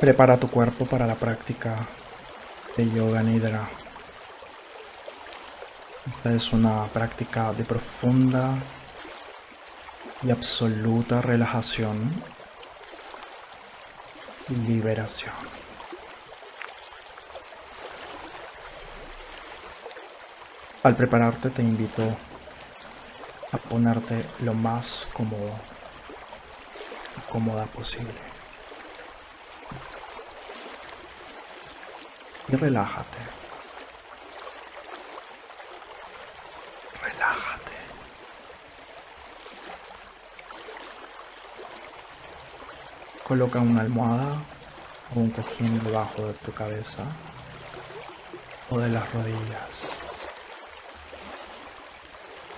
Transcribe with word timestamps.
Prepara 0.00 0.36
tu 0.36 0.48
cuerpo 0.48 0.86
para 0.86 1.06
la 1.06 1.16
práctica 1.16 1.88
de 2.76 2.88
yoga 2.88 3.20
nidra. 3.22 3.68
Esta 6.08 6.32
es 6.32 6.52
una 6.52 6.86
práctica 6.86 7.52
de 7.52 7.64
profunda 7.64 8.54
y 10.22 10.30
absoluta 10.30 11.20
relajación 11.20 12.12
y 14.48 14.54
liberación. 14.54 15.34
Al 20.84 20.94
prepararte 20.94 21.50
te 21.50 21.62
invito 21.62 22.16
a 23.50 23.58
ponerte 23.58 24.24
lo 24.40 24.54
más 24.54 25.08
cómodo 25.12 25.52
cómoda 27.28 27.66
posible. 27.66 28.27
Y 32.48 32.56
relájate. 32.56 33.18
Relájate. 37.02 37.72
Coloca 43.26 43.58
una 43.60 43.82
almohada 43.82 44.36
o 45.14 45.20
un 45.20 45.30
cojín 45.30 45.82
debajo 45.82 46.26
de 46.26 46.32
tu 46.34 46.52
cabeza 46.52 47.04
o 48.70 48.78
de 48.78 48.88
las 48.88 49.12
rodillas. 49.12 49.84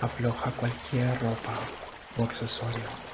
Afloja 0.01 0.51
cualquier 0.52 1.21
ropa 1.21 1.52
o 2.16 2.25
accesorio. 2.25 3.09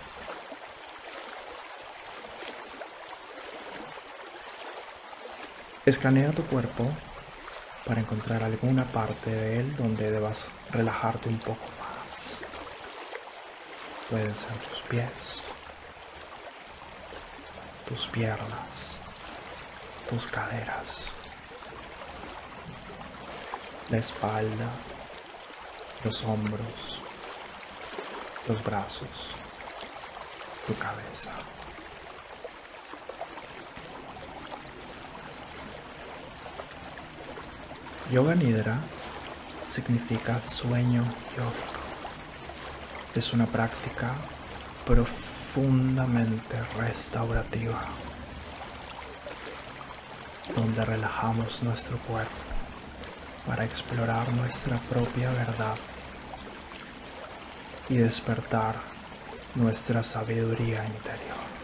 Escanea 5.87 6.33
tu 6.33 6.45
cuerpo 6.45 6.85
para 7.85 8.01
encontrar 8.01 8.43
alguna 8.43 8.85
parte 8.87 9.31
de 9.31 9.61
él 9.61 9.77
donde 9.77 10.11
debas 10.11 10.49
relajarte 10.73 11.29
un 11.29 11.39
poco 11.39 11.65
más. 11.79 12.41
Pueden 14.11 14.35
ser 14.35 14.51
tus 14.69 14.83
pies, 14.83 15.43
tus 17.87 18.09
piernas, 18.09 18.99
tus 20.11 20.27
caderas, 20.27 21.13
la 23.89 23.99
espalda, 23.99 24.69
los 26.03 26.21
hombros, 26.25 27.01
los 28.49 28.65
brazos, 28.65 29.37
tu 30.67 30.77
cabeza. 30.79 31.31
Yoga 38.11 38.37
Nidra 38.37 38.79
significa 39.67 40.45
sueño 40.45 41.03
yógico. 41.37 41.81
Es 43.17 43.33
una 43.33 43.47
práctica 43.47 44.15
profundamente 44.85 46.57
restaurativa 46.79 47.83
donde 50.55 50.85
relajamos 50.85 51.65
nuestro 51.65 51.99
cuerpo 51.99 52.31
para 53.45 53.65
explorar 53.65 54.33
nuestra 54.35 54.79
propia 54.89 55.33
verdad 55.33 55.75
y 57.89 57.97
despertar 57.97 58.77
nuestra 59.57 60.05
sabiduría 60.05 60.85
interior. 60.87 61.56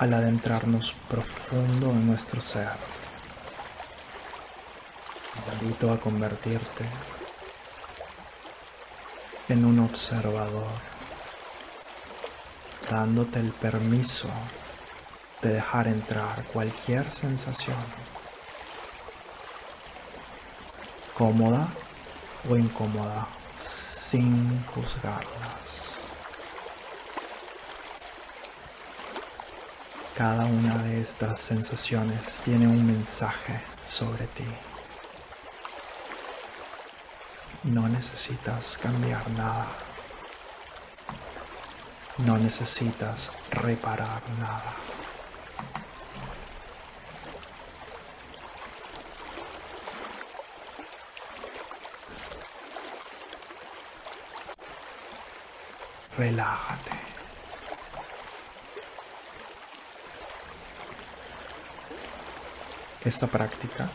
Al 0.00 0.14
adentrarnos 0.14 0.94
profundo 1.10 1.90
en 1.90 2.06
nuestro 2.06 2.40
ser. 2.40 2.70
Te 5.44 5.62
invito 5.62 5.92
a 5.92 6.00
convertirte 6.00 6.86
en 9.50 9.66
un 9.66 9.78
observador, 9.80 10.72
dándote 12.90 13.40
el 13.40 13.52
permiso 13.52 14.30
de 15.42 15.50
dejar 15.54 15.86
entrar 15.86 16.44
cualquier 16.44 17.10
sensación, 17.10 17.76
cómoda 21.12 21.68
o 22.48 22.56
incómoda, 22.56 23.28
sin 23.60 24.64
juzgarlas. 24.64 25.89
Cada 30.20 30.44
una 30.44 30.76
de 30.82 31.00
estas 31.00 31.40
sensaciones 31.40 32.42
tiene 32.44 32.66
un 32.66 32.86
mensaje 32.86 33.58
sobre 33.86 34.26
ti. 34.26 34.44
No 37.64 37.88
necesitas 37.88 38.76
cambiar 38.76 39.30
nada. 39.30 39.68
No 42.18 42.36
necesitas 42.36 43.32
reparar 43.50 44.20
nada. 44.38 44.74
Relájate. 56.18 57.09
Esta 63.04 63.26
práctica 63.26 63.88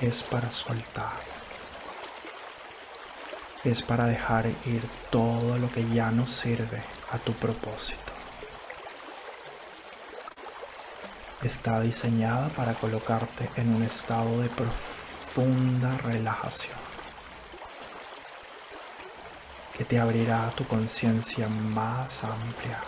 es 0.00 0.22
para 0.22 0.48
soltar. 0.48 1.18
Es 3.64 3.82
para 3.82 4.06
dejar 4.06 4.46
ir 4.64 4.88
todo 5.10 5.58
lo 5.58 5.68
que 5.68 5.84
ya 5.88 6.12
no 6.12 6.28
sirve 6.28 6.80
a 7.10 7.18
tu 7.18 7.32
propósito. 7.32 8.12
Está 11.42 11.80
diseñada 11.80 12.48
para 12.50 12.74
colocarte 12.74 13.50
en 13.56 13.74
un 13.74 13.82
estado 13.82 14.40
de 14.40 14.48
profunda 14.50 15.96
relajación 15.98 16.78
que 19.76 19.84
te 19.84 19.98
abrirá 19.98 20.50
tu 20.50 20.64
conciencia 20.66 21.48
más 21.48 22.22
amplia 22.22 22.78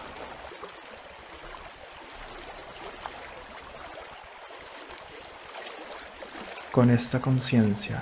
Con 6.81 6.89
esta 6.89 7.21
conciencia 7.21 8.01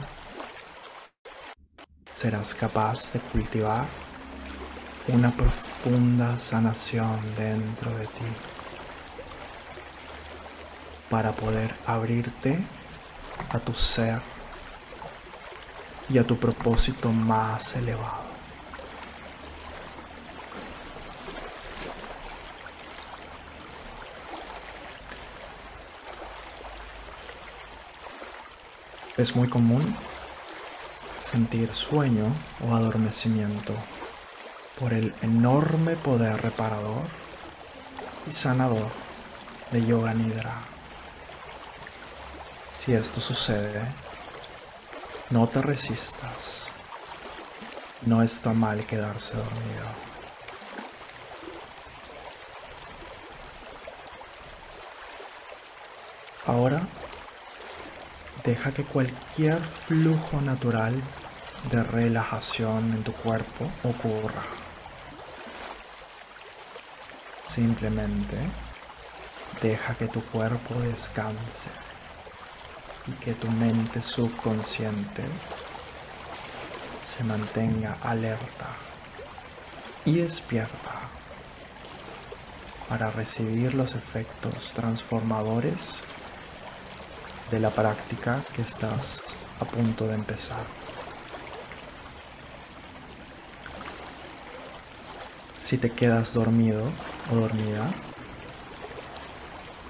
serás 2.15 2.55
capaz 2.55 3.13
de 3.13 3.19
cultivar 3.19 3.85
una 5.09 5.33
profunda 5.33 6.39
sanación 6.39 7.19
dentro 7.37 7.91
de 7.99 8.07
ti 8.07 8.31
para 11.11 11.33
poder 11.33 11.75
abrirte 11.87 12.57
a 13.51 13.59
tu 13.59 13.75
ser 13.75 14.23
y 16.09 16.19
a 16.19 16.25
tu 16.25 16.37
propósito 16.37 17.11
más 17.11 17.75
elevado. 17.75 18.28
Es 29.19 29.35
muy 29.35 29.49
común 29.49 29.97
sentir 31.21 31.75
sueño 31.75 32.33
o 32.65 32.73
adormecimiento 32.77 33.75
por 34.79 34.93
el 34.93 35.13
enorme 35.23 35.97
poder 35.97 36.41
reparador 36.41 37.03
y 38.29 38.31
sanador 38.31 38.87
de 39.73 39.85
Yoga 39.85 40.15
Nidra. 40.15 40.63
Si 42.71 42.95
esto 42.95 43.21
sucede, 43.21 43.93
no 45.31 45.49
te 45.49 45.63
resistas. 45.63 46.67
No 48.07 48.23
está 48.23 48.53
mal 48.53 48.87
quedarse 48.87 49.35
dormido. 49.35 49.85
Ahora 56.47 56.83
Deja 58.45 58.73
que 58.73 58.85
cualquier 58.85 59.61
flujo 59.61 60.41
natural 60.41 60.95
de 61.71 61.83
relajación 61.83 62.93
en 62.93 63.03
tu 63.03 63.13
cuerpo 63.13 63.71
ocurra. 63.83 64.43
Simplemente 67.47 68.37
deja 69.61 69.95
que 69.95 70.07
tu 70.07 70.23
cuerpo 70.23 70.75
descanse 70.81 71.71
y 73.07 73.13
que 73.13 73.35
tu 73.35 73.51
mente 73.51 74.03
subconsciente 74.03 75.25
se 77.03 77.25
mantenga 77.25 77.97
alerta 78.03 78.69
y 80.05 80.17
despierta 80.19 81.01
para 82.89 83.11
recibir 83.11 83.75
los 83.75 83.95
efectos 83.95 84.73
transformadores 84.75 86.03
de 87.51 87.61
la 87.61 87.71
práctica 87.71 88.43
que 88.55 88.63
estás 88.63 89.23
a 89.61 89.65
punto 89.65 90.07
de 90.07 90.15
empezar. 90.15 90.65
Si 95.55 95.79
te 95.79 95.91
quedas 95.91 96.33
dormido 96.33 96.85
o 97.31 97.37
dormida, 97.37 97.87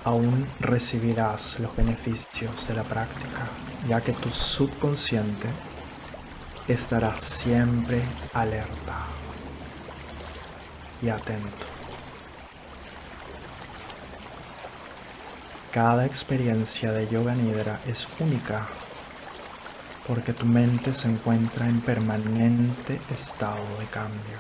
aún 0.05 0.49
recibirás 0.61 1.61
los 1.61 1.75
beneficios 1.77 2.67
de 2.67 2.75
la 2.75 2.83
práctica, 2.83 3.47
ya 3.87 4.01
que 4.01 4.13
tu 4.13 4.31
subconsciente 4.31 5.49
estará 6.67 7.17
siempre 7.17 8.03
alerta 8.33 8.97
y 11.03 11.09
atento. 11.09 11.78
Cada 15.79 16.07
experiencia 16.07 16.91
de 16.91 17.07
yoga 17.07 17.37
nidra 17.37 17.79
es 17.87 18.09
única 18.19 18.67
porque 20.09 20.33
tu 20.33 20.45
mente 20.45 20.93
se 20.93 21.07
encuentra 21.07 21.69
en 21.69 21.81
permanente 21.81 23.01
estado 23.15 23.63
de 23.79 23.87
cambio. 23.87 24.39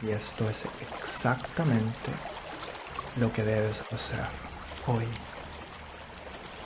Y 0.00 0.08
esto 0.08 0.48
es 0.48 0.64
exactamente 0.90 2.12
lo 3.16 3.30
que 3.30 3.42
debes 3.42 3.82
hacer 3.92 4.24
hoy. 4.86 5.06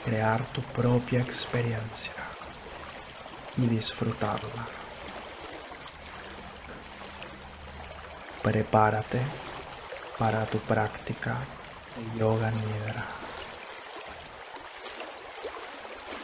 Crear 0.05 0.45
tu 0.53 0.61
propia 0.61 1.19
experiencia 1.19 2.13
y 3.57 3.67
disfrutarla. 3.67 4.65
Prepárate 8.41 9.19
para 10.17 10.45
tu 10.45 10.57
práctica 10.59 11.35
de 11.97 12.17
yoga 12.17 12.49
nidra. 12.49 13.26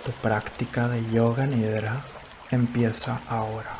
Tu 0.03 0.11
práctica 0.11 0.89
de 0.89 1.01
yoga 1.11 1.45
nidra 1.45 2.03
empieza 2.51 3.21
ahora. 3.27 3.77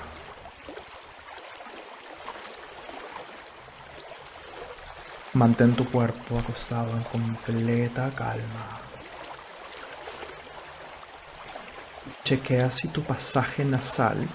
Mantén 5.34 5.75
tu 5.75 5.84
cuerpo 5.90 6.40
acostado 6.40 6.92
en 6.96 7.04
completa 7.04 8.10
calma. 8.16 8.80
Chequea 12.24 12.72
si 12.72 12.88
tu 12.88 13.04
pasaje 13.04 13.66
nasal 13.66 14.25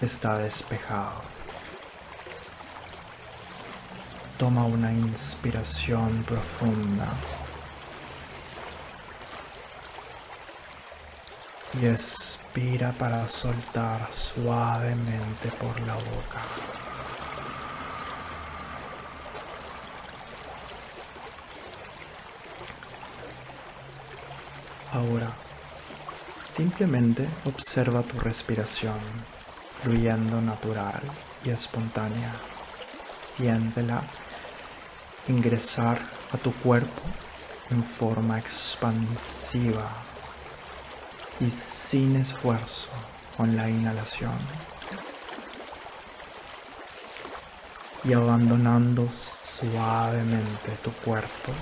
está 0.00 0.38
despejado. 0.38 1.22
Toma 4.38 4.64
una 4.64 4.92
inspiración 4.92 6.24
profunda. 6.24 7.08
Y 11.80 11.86
expira 11.86 12.92
para 12.92 13.28
soltar 13.28 14.08
suavemente 14.12 15.48
por 15.58 15.78
la 15.80 15.94
boca. 15.94 16.40
Ahora, 24.92 25.30
simplemente 26.42 27.28
observa 27.44 28.02
tu 28.02 28.18
respiración 28.18 28.98
fluyendo 29.82 30.40
natural 30.40 31.02
y 31.44 31.50
espontánea. 31.50 32.32
Siéntela 33.30 34.02
ingresar 35.28 36.00
a 36.32 36.38
tu 36.38 36.52
cuerpo 36.54 37.02
en 37.70 37.84
forma 37.84 38.38
expansiva 38.38 39.90
y 41.40 41.50
sin 41.50 42.16
esfuerzo 42.16 42.90
con 43.36 43.56
la 43.56 43.68
inhalación 43.68 44.38
y 48.04 48.12
abandonando 48.12 49.08
suavemente 49.10 50.72
tu 50.82 50.92
cuerpo 50.92 51.52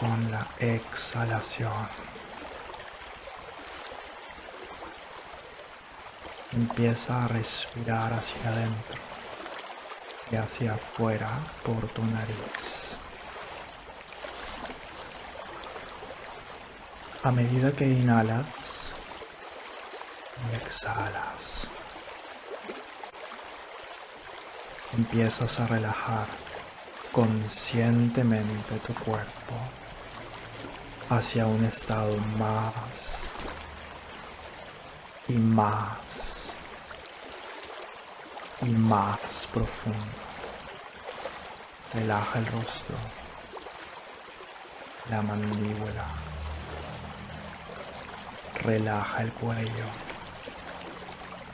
con 0.00 0.30
la 0.30 0.46
exhalación. 0.58 1.88
Empieza 6.52 7.24
a 7.24 7.28
respirar 7.28 8.12
hacia 8.12 8.48
adentro 8.48 8.98
y 10.32 10.36
hacia 10.36 10.74
afuera 10.74 11.30
por 11.62 11.86
tu 11.88 12.04
nariz. 12.04 12.96
A 17.22 17.30
medida 17.30 17.70
que 17.70 17.86
inhalas, 17.86 18.81
y 20.50 20.56
exhalas. 20.56 21.68
Empiezas 24.96 25.60
a 25.60 25.66
relajar 25.66 26.26
conscientemente 27.12 28.76
tu 28.86 28.94
cuerpo 28.94 29.54
hacia 31.08 31.46
un 31.46 31.64
estado 31.64 32.16
más 32.38 33.32
y 35.28 35.34
más 35.34 36.54
y 38.62 38.66
más 38.66 39.46
profundo. 39.52 39.98
Relaja 41.94 42.38
el 42.38 42.46
rostro, 42.46 42.96
la 45.10 45.20
mandíbula, 45.20 46.06
relaja 48.62 49.22
el 49.22 49.32
cuello 49.32 50.11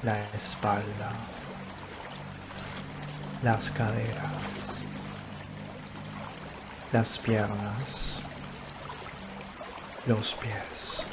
la 0.03 0.17
espalda, 0.33 1.11
las 3.43 3.71
caderas, 3.71 4.83
las 6.93 7.19
piernas, 7.19 8.21
los 10.07 10.35
pies. 10.35 11.05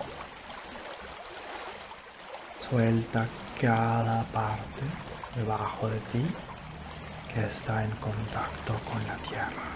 Suelta 2.69 3.27
cada 3.59 4.23
parte 4.25 4.83
debajo 5.35 5.87
de 5.89 5.99
ti 6.11 6.25
que 7.33 7.45
está 7.45 7.83
en 7.83 7.91
contacto 7.91 8.79
con 8.91 9.05
la 9.07 9.15
tierra. 9.17 9.75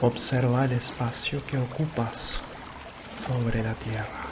Observa 0.00 0.64
el 0.64 0.72
espacio 0.72 1.46
que 1.46 1.58
ocupas 1.58 2.42
sobre 3.22 3.62
la 3.62 3.74
tierra. 3.74 4.26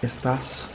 Estás 0.00 0.68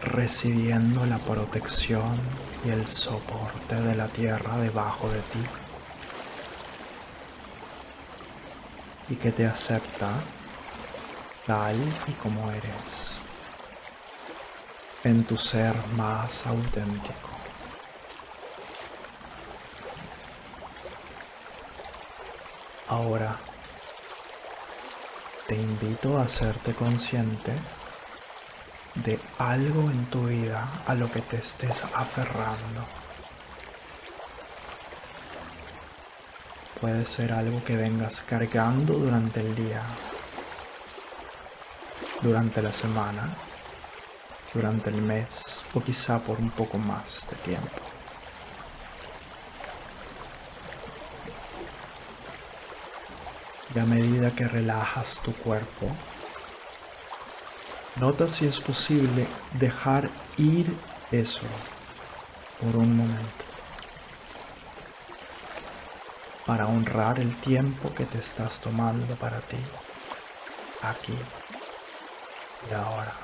recibiendo 0.00 1.04
la 1.06 1.18
protección 1.18 2.20
y 2.64 2.68
el 2.68 2.86
soporte 2.86 3.74
de 3.74 3.96
la 3.96 4.06
tierra 4.06 4.58
debajo 4.58 5.08
de 5.08 5.20
ti 5.22 5.44
y 9.08 9.16
que 9.16 9.32
te 9.32 9.44
acepta 9.44 10.12
tal 11.48 11.76
y 12.06 12.12
como 12.12 12.48
eres 12.52 13.18
en 15.02 15.24
tu 15.24 15.36
ser 15.36 15.74
más 15.96 16.46
auténtico. 16.46 17.28
Ahora 22.86 23.49
te 25.50 25.56
invito 25.56 26.16
a 26.16 26.22
hacerte 26.22 26.74
consciente 26.74 27.52
de 28.94 29.18
algo 29.36 29.90
en 29.90 30.06
tu 30.06 30.28
vida 30.28 30.68
a 30.86 30.94
lo 30.94 31.10
que 31.10 31.22
te 31.22 31.38
estés 31.38 31.82
aferrando. 31.92 32.86
Puede 36.80 37.04
ser 37.04 37.32
algo 37.32 37.64
que 37.64 37.74
vengas 37.74 38.20
cargando 38.20 38.94
durante 38.94 39.40
el 39.40 39.56
día, 39.56 39.82
durante 42.22 42.62
la 42.62 42.70
semana, 42.70 43.34
durante 44.54 44.90
el 44.90 45.02
mes 45.02 45.62
o 45.74 45.80
quizá 45.80 46.20
por 46.20 46.38
un 46.38 46.50
poco 46.50 46.78
más 46.78 47.26
de 47.28 47.36
tiempo. 47.38 47.99
y 53.74 53.78
a 53.78 53.84
medida 53.84 54.32
que 54.32 54.48
relajas 54.48 55.20
tu 55.22 55.32
cuerpo, 55.32 55.88
nota 57.96 58.28
si 58.28 58.46
es 58.46 58.58
posible 58.60 59.26
dejar 59.52 60.10
ir 60.36 60.74
eso 61.12 61.42
por 62.60 62.76
un 62.76 62.96
momento 62.96 63.44
para 66.46 66.66
honrar 66.66 67.20
el 67.20 67.36
tiempo 67.36 67.94
que 67.94 68.04
te 68.06 68.18
estás 68.18 68.60
tomando 68.60 69.14
para 69.16 69.40
ti, 69.40 69.58
aquí 70.82 71.14
y 72.68 72.74
ahora. 72.74 73.14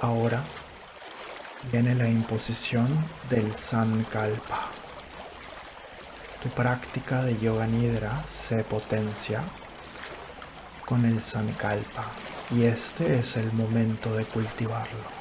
Ahora 0.00 0.42
viene 1.64 1.94
la 1.94 2.08
imposición 2.08 2.88
del 3.28 3.54
Sankalpa. 3.54 4.68
Tu 6.42 6.48
práctica 6.50 7.22
de 7.22 7.38
yoga 7.38 7.66
nidra 7.66 8.22
se 8.26 8.64
potencia 8.64 9.42
con 10.86 11.04
el 11.04 11.22
Sankalpa 11.22 12.04
y 12.50 12.64
este 12.64 13.18
es 13.18 13.36
el 13.36 13.52
momento 13.52 14.14
de 14.14 14.24
cultivarlo. 14.24 15.20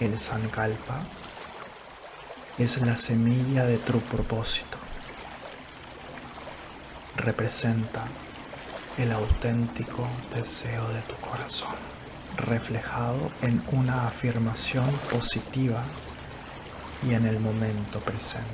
El 0.00 0.18
Sankalpa 0.18 1.02
es 2.56 2.80
la 2.80 2.96
semilla 2.96 3.64
de 3.64 3.78
tu 3.78 4.00
propósito. 4.00 4.78
Representa 7.16 8.04
el 8.96 9.12
auténtico 9.12 10.08
deseo 10.34 10.88
de 10.88 11.00
tu 11.02 11.14
corazón, 11.16 11.74
reflejado 12.38 13.30
en 13.42 13.62
una 13.72 14.06
afirmación 14.06 14.90
positiva 15.10 15.82
y 17.06 17.14
en 17.14 17.26
el 17.26 17.38
momento 17.38 18.00
presente. 18.00 18.46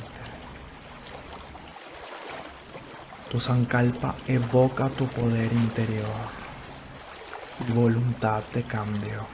Tu 3.31 3.41
Sankalpa 3.41 4.15
evoca 4.27 4.89
tu 4.89 5.07
poder 5.07 5.53
interior 5.53 6.09
y 7.69 7.73
voluntad 7.73 8.43
de 8.53 8.63
cambio. 8.63 9.27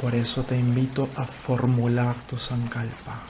Por 0.00 0.14
eso 0.14 0.44
te 0.44 0.56
invito 0.56 1.08
a 1.16 1.24
formular 1.24 2.14
tu 2.28 2.38
Sankalpa, 2.38 3.20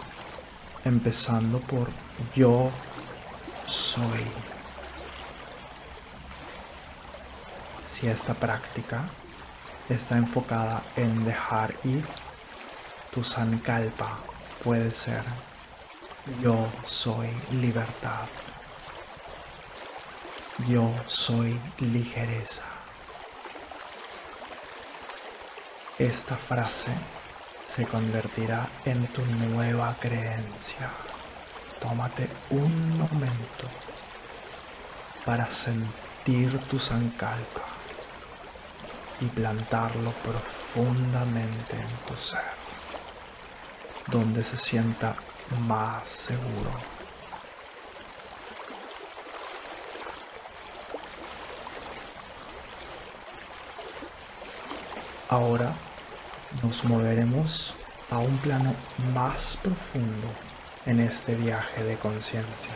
empezando 0.85 1.61
por 1.61 1.89
yo 2.35 2.71
soy. 3.67 4.58
Si 7.99 8.07
esta 8.07 8.33
práctica 8.33 9.03
está 9.89 10.19
enfocada 10.19 10.85
en 10.95 11.25
dejar 11.25 11.75
ir, 11.83 12.05
tu 13.11 13.25
Sankalpa 13.25 14.21
puede 14.63 14.93
ser 14.93 15.25
yo 16.41 16.71
soy 16.85 17.29
libertad. 17.51 18.29
Yo 20.69 20.95
soy 21.09 21.61
ligereza. 21.81 22.63
Esta 25.99 26.37
frase 26.37 26.93
se 27.67 27.85
convertirá 27.85 28.69
en 28.85 29.09
tu 29.09 29.27
nueva 29.27 29.97
creencia. 29.99 30.89
Tómate 31.81 32.31
un 32.51 32.97
momento 32.97 33.67
para 35.25 35.51
sentir 35.51 36.57
tu 36.69 36.79
sankalpa 36.79 37.78
y 39.21 39.27
plantarlo 39.27 40.13
profundamente 40.25 41.77
en 41.77 41.89
tu 42.07 42.17
ser, 42.17 42.41
donde 44.07 44.45
se 44.45 44.57
sienta 44.57 45.17
más 45.61 46.09
seguro. 46.09 46.71
Ahora 55.31 55.73
nos 56.63 56.85
moveremos 56.85 57.75
a 58.11 58.19
un 58.19 58.39
plano 58.39 58.75
más 59.13 59.59
profundo 59.63 60.29
en 60.87 61.01
este 61.01 61.35
viaje 61.35 61.85
de 61.85 61.97
conciencia. 61.97 62.73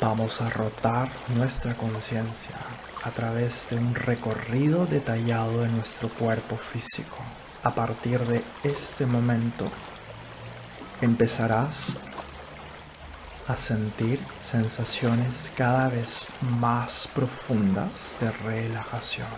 Vamos 0.00 0.40
a 0.40 0.50
rotar 0.50 1.08
nuestra 1.36 1.74
conciencia 1.74 2.56
a 3.04 3.10
través 3.10 3.68
de 3.70 3.76
un 3.76 3.94
recorrido 3.94 4.86
detallado 4.86 5.62
de 5.62 5.68
nuestro 5.68 6.08
cuerpo 6.08 6.56
físico. 6.56 7.16
A 7.64 7.74
partir 7.74 8.20
de 8.20 8.44
este 8.64 9.06
momento 9.06 9.70
empezarás 11.00 11.98
a 13.48 13.56
sentir 13.56 14.20
sensaciones 14.40 15.52
cada 15.56 15.88
vez 15.88 16.26
más 16.40 17.08
profundas 17.12 18.16
de 18.20 18.30
relajación. 18.30 19.28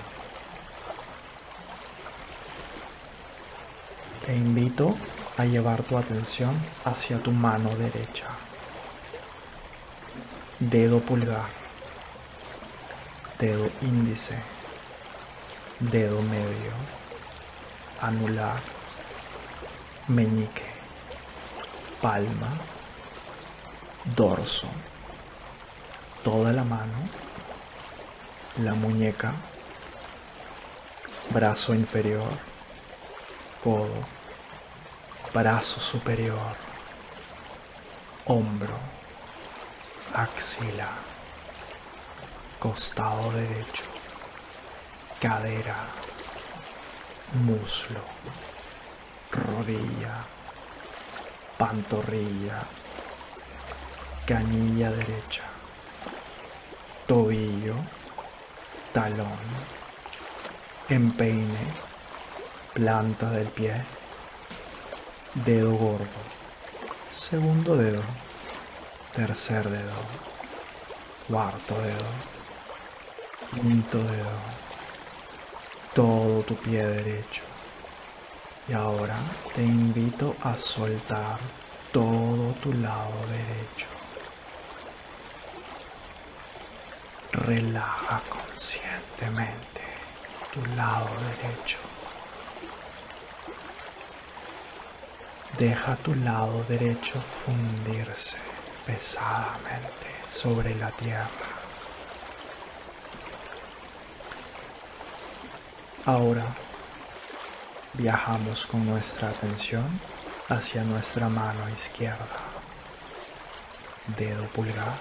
Te 4.27 4.35
invito 4.37 4.97
a 5.37 5.45
llevar 5.45 5.83
tu 5.83 5.99
atención 5.99 6.55
hacia 6.85 7.19
tu 7.19 7.33
mano 7.33 7.71
derecha, 7.77 8.27
dedo 10.61 11.01
pulgar, 11.01 11.64
dedo 13.39 13.71
índice, 13.83 14.39
dedo 15.81 16.23
medio 16.23 16.73
anular, 18.01 18.61
meñique, 20.09 20.67
palma, 22.03 22.49
dorso, 24.05 24.69
toda 26.23 26.53
la 26.53 26.65
mano, 26.65 26.99
la 28.63 28.75
muñeca, 28.75 29.33
brazo 31.31 31.75
inferior, 31.75 32.33
codo, 33.63 34.03
brazo 35.33 35.81
superior, 35.81 36.57
hombro, 38.27 38.79
axila, 40.13 40.91
costado 42.65 43.31
derecho, 43.33 43.85
cadera, 45.21 45.85
muslo, 47.45 48.01
rodilla, 49.31 50.25
pantorrilla, 51.59 52.67
canilla 54.25 54.91
derecha, 54.93 55.43
tobillo, 57.07 57.77
talón, 58.95 59.45
empeine, 60.89 61.67
planta 62.73 63.29
del 63.29 63.49
pie, 63.49 63.85
dedo 65.35 65.73
gordo, 65.73 66.23
segundo 67.13 67.77
dedo, 67.77 68.03
tercer 69.13 69.69
dedo, 69.69 70.01
cuarto 71.29 71.79
dedo, 71.83 72.34
quinto 73.55 73.99
dedo 73.99 74.65
todo 75.95 76.43
tu 76.43 76.57
pie 76.57 76.83
derecho. 76.83 77.43
Y 78.67 78.73
ahora 78.73 79.17
te 79.55 79.63
invito 79.63 80.35
a 80.43 80.57
soltar 80.57 81.39
todo 81.93 82.53
tu 82.55 82.73
lado 82.73 83.15
derecho. 83.29 83.87
Relaja 87.33 88.21
conscientemente 88.29 89.83
tu 90.53 90.65
lado 90.75 91.11
derecho. 91.31 91.79
Deja 95.59 95.95
tu 95.97 96.15
lado 96.17 96.65
derecho 96.69 97.21
fundirse 97.21 98.39
pesadamente 98.85 100.09
sobre 100.31 100.75
la 100.75 100.91
tierra. 100.91 101.54
Ahora 106.07 106.45
viajamos 107.95 108.67
con 108.67 108.85
nuestra 108.85 109.31
atención 109.31 109.89
hacia 110.51 110.85
nuestra 110.85 111.31
mano 111.31 111.67
izquierda, 111.71 112.27
dedo 114.19 114.47
pulgar, 114.49 114.99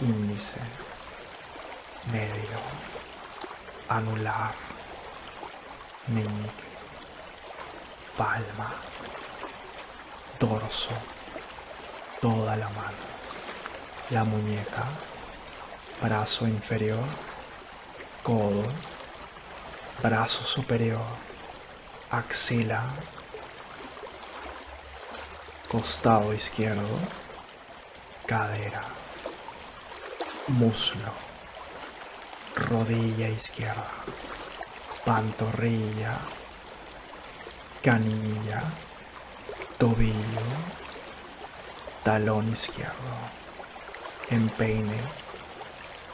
índice, 0.00 0.58
medio, 2.10 2.58
anular, 3.88 4.56
meñique, 6.08 6.64
palma, 8.18 8.74
dorso, 10.40 10.90
toda 12.20 12.56
la 12.56 12.68
mano, 12.70 13.04
la 14.10 14.24
muñeca, 14.24 14.82
brazo 16.02 16.48
inferior, 16.48 17.04
codo, 18.24 18.64
brazo 20.02 20.44
superior, 20.44 21.02
axila, 22.10 22.82
costado 25.68 26.32
izquierdo, 26.32 26.98
cadera, 28.26 28.84
muslo, 30.48 31.12
rodilla 32.54 33.28
izquierda, 33.28 33.90
pantorrilla, 35.04 36.18
canilla, 37.82 38.62
tobillo, 39.78 40.46
talón 42.04 42.52
izquierdo, 42.52 43.14
empeine, 44.30 45.00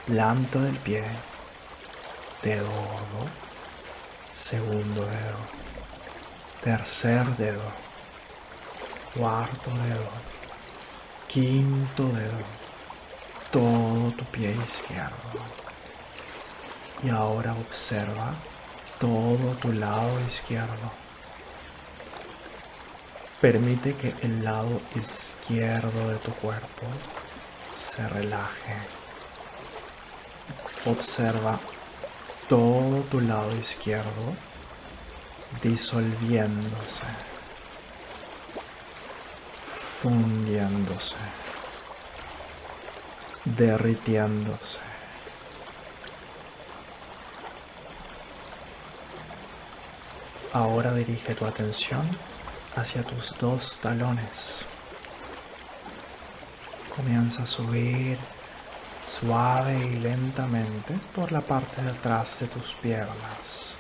planta 0.06 0.58
del 0.60 0.76
pie, 0.78 1.04
dedo 2.42 2.66
gordo, 2.68 3.50
segundo 4.32 5.04
dedo, 5.04 5.38
tercer 6.62 7.26
dedo, 7.37 7.64
cuarto 9.14 9.70
dedo, 9.70 10.10
quinto 11.26 12.04
dedo, 12.04 12.44
todo 13.50 14.12
tu 14.12 14.25
pie 14.26 14.56
izquierdo. 14.66 15.16
Y 17.02 17.08
ahora 17.08 17.54
observa 17.54 18.34
todo 18.99 19.54
tu 19.54 19.72
lado 19.72 20.20
izquierdo. 20.28 20.92
Permite 23.40 23.96
que 23.96 24.14
el 24.20 24.44
lado 24.44 24.82
izquierdo 24.94 26.10
de 26.10 26.16
tu 26.18 26.32
cuerpo 26.34 26.87
se 27.80 28.06
relaje. 28.06 28.76
Observa 30.84 31.58
todo 32.50 33.02
tu 33.02 33.21
lado 33.21 33.54
izquierdo 33.54 34.35
disolviéndose, 35.62 37.04
fundiéndose, 39.62 41.14
derritiéndose. 43.45 44.80
Ahora 50.52 50.92
dirige 50.92 51.37
tu 51.37 51.47
atención 51.47 52.02
hacia 52.75 53.04
tus 53.04 53.33
dos 53.38 53.78
talones. 53.78 54.64
Comienza 56.97 57.45
a 57.45 57.47
subir 57.47 58.19
suave 59.10 59.76
y 59.76 59.96
lentamente 59.96 60.94
por 61.14 61.32
la 61.32 61.40
parte 61.40 61.82
de 61.82 61.90
atrás 61.90 62.40
de 62.40 62.46
tus 62.46 62.74
piernas, 62.74 63.74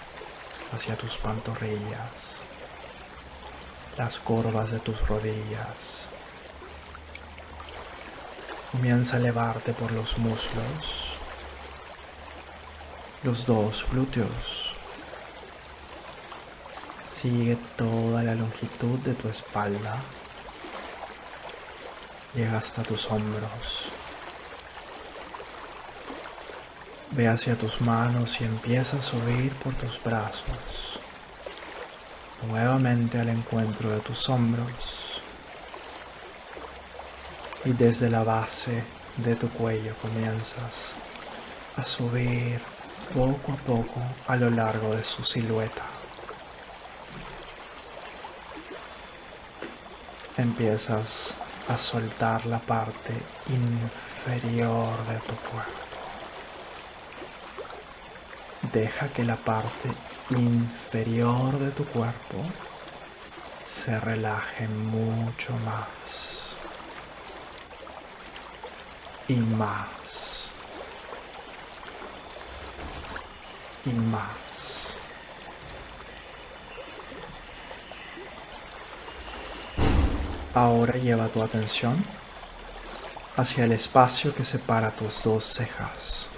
hacia 0.72 0.96
tus 0.96 1.16
pantorrillas, 1.18 2.42
las 3.96 4.18
curvas 4.18 4.72
de 4.72 4.80
tus 4.80 5.06
rodillas. 5.06 6.08
Comienza 8.72 9.16
a 9.16 9.20
elevarte 9.20 9.72
por 9.72 9.92
los 9.92 10.18
muslos, 10.18 11.16
los 13.22 13.46
dos 13.46 13.86
glúteos. 13.90 14.74
Sigue 17.02 17.56
toda 17.76 18.22
la 18.22 18.34
longitud 18.34 18.98
de 19.00 19.14
tu 19.14 19.28
espalda. 19.28 20.00
Llega 22.34 22.58
hasta 22.58 22.82
tus 22.82 23.06
hombros. 23.10 23.99
Ve 27.12 27.26
hacia 27.26 27.56
tus 27.56 27.80
manos 27.80 28.40
y 28.40 28.44
empieza 28.44 28.98
a 28.98 29.02
subir 29.02 29.52
por 29.54 29.74
tus 29.74 30.00
brazos. 30.02 31.00
Nuevamente 32.46 33.18
al 33.18 33.28
encuentro 33.28 33.90
de 33.90 34.00
tus 34.00 34.28
hombros. 34.28 35.20
Y 37.64 37.72
desde 37.72 38.08
la 38.08 38.22
base 38.22 38.84
de 39.16 39.34
tu 39.34 39.48
cuello 39.50 39.94
comienzas 40.00 40.94
a 41.76 41.84
subir 41.84 42.60
poco 43.12 43.52
a 43.52 43.56
poco 43.56 44.00
a 44.28 44.36
lo 44.36 44.48
largo 44.48 44.94
de 44.94 45.02
su 45.02 45.24
silueta. 45.24 45.84
Empiezas 50.36 51.34
a 51.68 51.76
soltar 51.76 52.46
la 52.46 52.60
parte 52.60 53.12
inferior 53.48 54.96
de 55.06 55.18
tu 55.20 55.34
cuerpo. 55.50 55.89
Deja 58.62 59.08
que 59.08 59.24
la 59.24 59.36
parte 59.36 59.90
inferior 60.30 61.58
de 61.58 61.70
tu 61.70 61.84
cuerpo 61.86 62.44
se 63.62 63.98
relaje 63.98 64.68
mucho 64.68 65.56
más 65.64 66.56
y 69.28 69.36
más 69.36 70.50
y 73.86 73.90
más. 73.90 74.96
Ahora 80.52 80.94
lleva 80.98 81.28
tu 81.28 81.42
atención 81.42 82.04
hacia 83.36 83.64
el 83.64 83.72
espacio 83.72 84.34
que 84.34 84.44
separa 84.44 84.90
tus 84.90 85.22
dos 85.22 85.44
cejas 85.44 86.28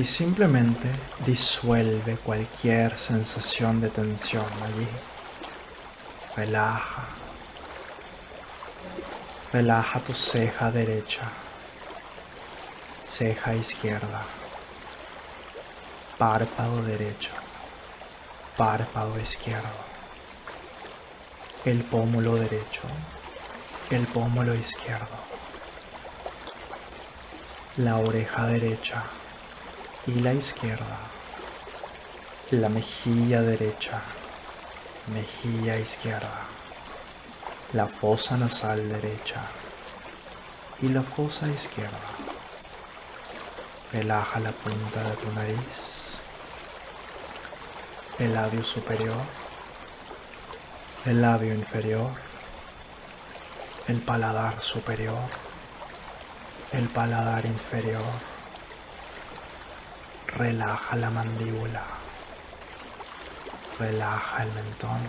y 0.00 0.04
simplemente 0.06 0.88
disuelve 1.26 2.16
cualquier 2.16 2.96
sensación 2.96 3.82
de 3.82 3.90
tensión 3.90 4.46
allí. 4.64 4.88
Relaja. 6.34 7.04
Relaja 9.52 10.00
tu 10.00 10.14
ceja 10.14 10.70
derecha, 10.70 11.24
ceja 13.02 13.54
izquierda, 13.54 14.22
párpado 16.16 16.82
derecho, 16.82 17.32
párpado 18.56 19.20
izquierdo, 19.20 19.84
el 21.66 21.84
pómulo 21.84 22.36
derecho, 22.36 22.82
el 23.90 24.06
pómulo 24.06 24.54
izquierdo, 24.54 25.18
la 27.76 27.96
oreja 27.96 28.46
derecha, 28.46 29.04
y 30.06 30.14
la 30.14 30.32
izquierda, 30.32 30.98
la 32.50 32.68
mejilla 32.70 33.42
derecha, 33.42 34.00
mejilla 35.12 35.76
izquierda, 35.76 36.46
la 37.74 37.86
fosa 37.86 38.38
nasal 38.38 38.88
derecha 38.88 39.42
y 40.80 40.88
la 40.88 41.02
fosa 41.02 41.48
izquierda. 41.48 41.98
Relaja 43.92 44.40
la 44.40 44.52
punta 44.52 45.02
de 45.02 45.16
tu 45.16 45.32
nariz, 45.32 46.12
el 48.18 48.32
labio 48.32 48.64
superior, 48.64 49.22
el 51.04 51.20
labio 51.20 51.54
inferior, 51.54 52.12
el 53.86 54.00
paladar 54.00 54.62
superior, 54.62 55.28
el 56.72 56.88
paladar 56.88 57.44
inferior 57.44 58.39
Relaja 60.36 60.94
la 60.96 61.10
mandíbula. 61.10 61.82
Relaja 63.78 64.44
el 64.44 64.52
mentón. 64.52 65.00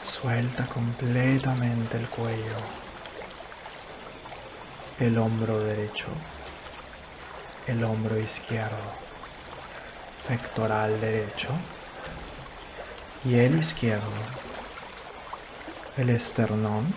Suelta 0.00 0.66
completamente 0.66 1.96
el 1.96 2.08
cuello. 2.08 2.56
El 5.00 5.18
hombro 5.18 5.58
derecho. 5.58 6.06
El 7.66 7.82
hombro 7.82 8.18
izquierdo. 8.18 8.92
Pectoral 10.28 11.00
derecho. 11.00 11.48
Y 13.24 13.34
el 13.34 13.58
izquierdo. 13.58 14.06
El 15.96 16.10
esternón. 16.10 16.94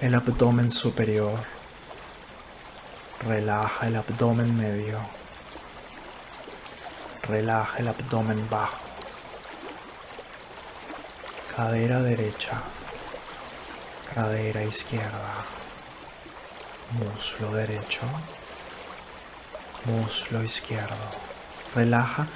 El 0.00 0.16
abdomen 0.16 0.72
superior 0.72 1.55
Relaja 3.20 3.86
el 3.86 3.96
abdomen 3.96 4.56
medio. 4.56 5.00
Relaja 7.22 7.78
el 7.78 7.88
abdomen 7.88 8.48
bajo. 8.50 8.76
Cadera 11.56 12.02
derecha. 12.02 12.60
Cadera 14.14 14.62
izquierda. 14.62 15.44
Muslo 16.92 17.50
derecho. 17.52 18.02
Muslo 19.86 20.42
izquierdo. 20.44 21.08
Relaja 21.74 22.26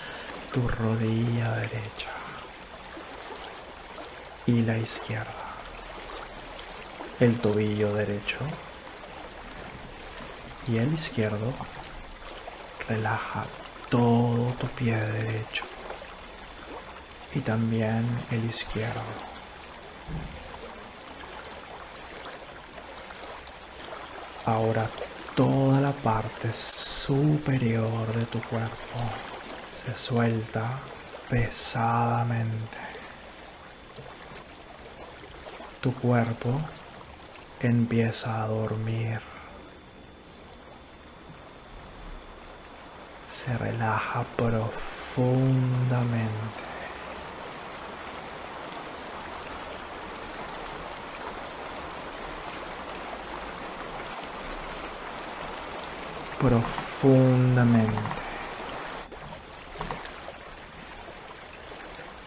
tu 0.53 0.67
rodilla 0.67 1.57
derecha. 1.57 2.11
Y 4.47 4.63
la 4.63 4.79
izquierda. 4.79 5.27
El 7.21 7.39
tobillo 7.39 7.93
derecho 7.93 8.39
y 10.69 10.79
el 10.79 10.93
izquierdo, 10.95 11.53
relaja 12.89 13.45
todo 13.89 14.53
tu 14.53 14.67
pie 14.69 14.97
derecho 14.97 15.65
y 17.35 17.41
también 17.41 18.07
el 18.31 18.45
izquierdo. 18.45 19.01
Ahora 24.45 24.89
toda 25.35 25.81
la 25.81 25.93
parte 25.93 26.53
superior 26.53 28.13
de 28.15 28.25
tu 28.27 28.41
cuerpo 28.43 28.99
se 29.73 29.95
suelta 29.95 30.81
pesadamente. 31.29 32.79
Tu 35.81 35.95
cuerpo 35.95 36.61
empieza 37.61 38.43
a 38.43 38.49
dormir. 38.49 39.30
Se 43.31 43.57
relaja 43.57 44.25
profundamente. 44.37 46.71
profundamente. 56.41 57.95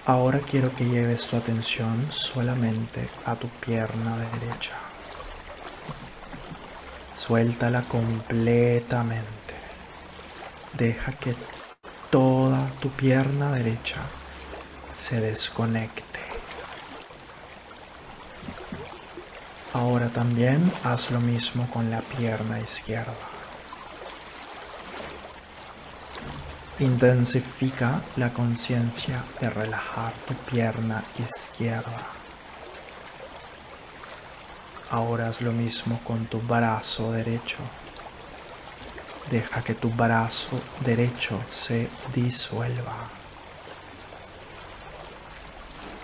Ahora 0.05 0.39
quiero 0.39 0.73
que 0.75 0.85
lleves 0.85 1.27
tu 1.27 1.35
atención 1.35 2.07
solamente 2.11 3.09
a 3.25 3.35
tu 3.35 3.49
pierna 3.49 4.17
derecha. 4.17 4.77
Suéltala 7.13 7.81
completamente. 7.83 9.42
Deja 10.77 11.11
que 11.13 11.35
toda 12.09 12.71
tu 12.81 12.89
pierna 12.89 13.51
derecha 13.51 14.01
se 14.95 15.21
desconecte. 15.21 16.19
Ahora 19.73 20.09
también 20.09 20.71
haz 20.83 21.11
lo 21.11 21.19
mismo 21.19 21.67
con 21.69 21.91
la 21.91 22.01
pierna 22.01 22.59
izquierda. 22.59 23.13
Intensifica 26.79 28.01
la 28.15 28.33
conciencia 28.33 29.23
de 29.39 29.49
relajar 29.49 30.13
tu 30.27 30.33
pierna 30.33 31.03
izquierda. 31.19 32.07
Ahora 34.89 35.29
haz 35.29 35.41
lo 35.41 35.51
mismo 35.51 35.99
con 36.03 36.25
tu 36.25 36.39
brazo 36.39 37.11
derecho. 37.11 37.57
Deja 39.29 39.61
que 39.61 39.73
tu 39.73 39.89
brazo 39.89 40.59
derecho 40.81 41.39
se 41.51 41.89
disuelva. 42.13 43.09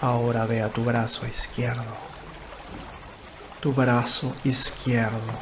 Ahora 0.01 0.45
ve 0.45 0.61
a 0.61 0.69
tu 0.69 0.83
brazo 0.83 1.27
izquierdo. 1.27 1.93
Tu 3.59 3.73
brazo 3.73 4.33
izquierdo. 4.45 5.33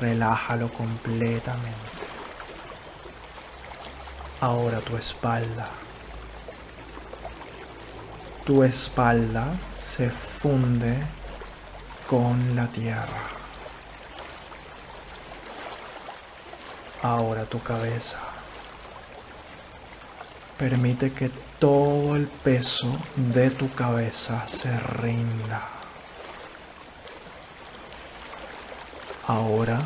Relájalo 0.00 0.72
completamente. 0.72 1.92
Ahora 4.40 4.80
tu 4.80 4.96
espalda. 4.96 5.68
Tu 8.46 8.64
espalda 8.64 9.52
se 9.78 10.08
funde 10.08 10.96
con 12.08 12.56
la 12.56 12.66
tierra. 12.68 13.41
Ahora 17.02 17.44
tu 17.44 17.60
cabeza. 17.62 18.18
Permite 20.56 21.12
que 21.12 21.28
todo 21.58 22.14
el 22.14 22.28
peso 22.28 22.96
de 23.16 23.50
tu 23.50 23.72
cabeza 23.72 24.46
se 24.46 24.78
rinda. 24.78 25.66
Ahora 29.26 29.80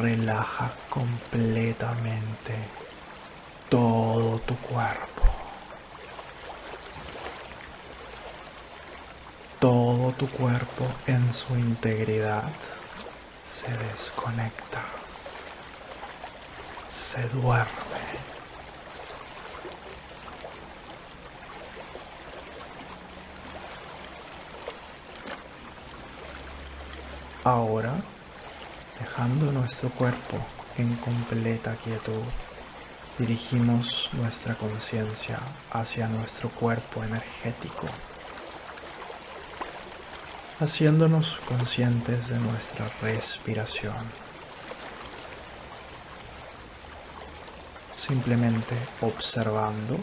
relaja 0.00 0.70
completamente 0.88 2.54
todo 3.68 4.38
tu 4.40 4.56
cuerpo. 4.56 5.22
Todo 9.58 10.12
tu 10.12 10.28
cuerpo 10.28 10.86
en 11.06 11.32
su 11.32 11.56
integridad 11.56 12.52
se 13.42 13.70
desconecta, 13.78 14.82
se 16.96 17.28
duerme. 17.28 17.68
Ahora, 27.44 27.94
dejando 28.98 29.52
nuestro 29.52 29.90
cuerpo 29.90 30.38
en 30.78 30.96
completa 30.96 31.76
quietud, 31.76 32.22
dirigimos 33.18 34.08
nuestra 34.14 34.54
conciencia 34.54 35.38
hacia 35.70 36.08
nuestro 36.08 36.48
cuerpo 36.48 37.04
energético, 37.04 37.88
haciéndonos 40.60 41.40
conscientes 41.46 42.28
de 42.28 42.38
nuestra 42.38 42.88
respiración. 43.02 44.25
Simplemente 48.06 48.76
observando 49.00 49.98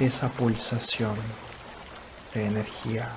esa 0.00 0.30
pulsación 0.30 1.14
de 2.34 2.46
energía 2.46 3.08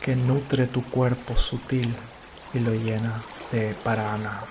que 0.00 0.14
nutre 0.14 0.68
tu 0.68 0.84
cuerpo 0.84 1.34
sutil 1.34 1.96
y 2.54 2.60
lo 2.60 2.74
llena 2.74 3.20
de 3.50 3.74
parana. 3.74 4.44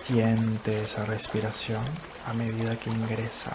Siente 0.00 0.82
esa 0.82 1.04
respiración 1.04 1.84
a 2.26 2.32
medida 2.32 2.80
que 2.80 2.88
ingresa 2.88 3.54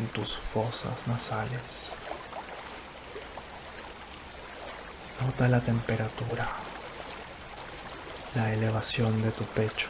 en 0.00 0.08
tus 0.08 0.36
fosas 0.36 1.06
nasales. 1.06 1.92
Nota 5.24 5.46
la 5.46 5.60
temperatura, 5.60 6.48
la 8.34 8.52
elevación 8.52 9.20
de 9.22 9.30
tu 9.30 9.44
pecho, 9.44 9.88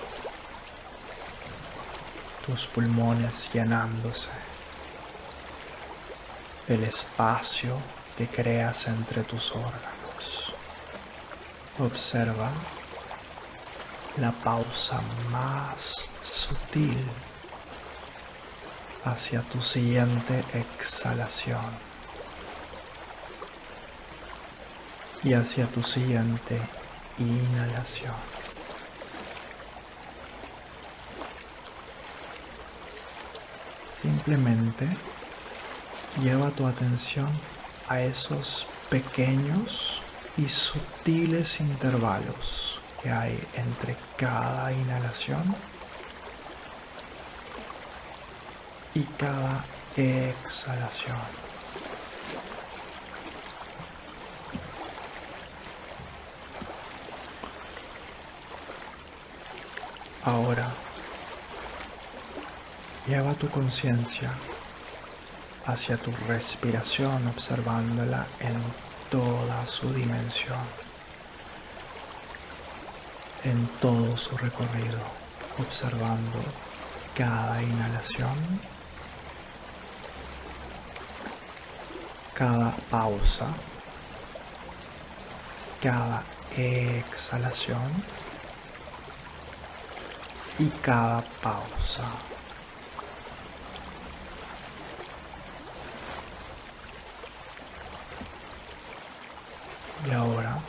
tus 2.45 2.67
pulmones 2.67 3.49
llenándose, 3.53 4.31
el 6.67 6.83
espacio 6.83 7.77
que 8.17 8.27
creas 8.27 8.89
entre 8.89 9.23
tus 9.23 9.53
órganos. 9.53 10.55
Observa 11.79 12.51
la 14.19 14.33
pausa 14.33 15.01
más 15.31 16.05
sutil 16.23 17.07
hacia 19.05 19.43
tu 19.43 19.63
siguiente 19.63 20.45
exhalación 20.53 21.93
y 25.23 25.33
hacia 25.35 25.67
tu 25.67 25.83
siguiente 25.83 26.61
inhalación. 27.23 28.15
Simplemente 34.01 34.89
lleva 36.21 36.51
tu 36.51 36.67
atención 36.67 37.29
a 37.89 38.01
esos 38.01 38.67
pequeños 38.91 40.03
y 40.37 40.49
sutiles 40.49 41.61
intervalos 41.61 42.81
que 43.03 43.11
hay 43.11 43.43
entre 43.55 43.97
cada 44.17 44.73
inhalación 44.73 45.55
y 48.95 49.05
cada 49.05 49.65
exhalación. 49.97 51.52
Ahora, 60.25 60.69
lleva 63.07 63.35
tu 63.35 63.49
conciencia 63.49 64.31
hacia 65.67 65.97
tu 65.97 66.13
respiración 66.29 67.27
observándola 67.29 68.27
en 68.41 68.61
toda 69.11 69.67
su 69.67 69.93
dimensión 69.93 70.83
en 73.45 73.67
todo 73.81 74.17
su 74.17 74.37
recorrido, 74.37 75.01
observando 75.59 76.39
cada 77.15 77.61
inhalación, 77.63 78.61
cada 82.35 82.73
pausa, 82.91 83.49
cada 85.83 86.23
exhalación 86.57 87.91
y 90.59 90.67
cada 90.83 91.23
pausa. 91.43 92.11
Y 100.07 100.11
ahora 100.13 100.61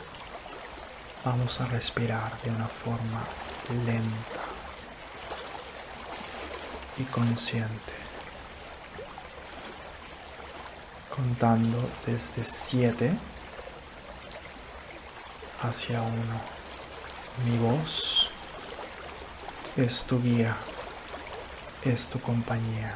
Vamos 1.24 1.58
a 1.62 1.66
respirar 1.68 2.38
de 2.42 2.50
una 2.50 2.66
forma 2.66 3.24
lenta 3.86 4.42
y 6.98 7.04
consciente, 7.04 7.94
contando 11.08 11.88
desde 12.04 12.44
7 12.44 13.16
hacia 15.62 16.02
uno. 16.02 16.40
Mi 17.46 17.56
voz 17.56 18.23
es 19.76 20.04
tu 20.04 20.22
guía, 20.22 20.56
es 21.82 22.06
tu 22.06 22.20
compañía. 22.20 22.94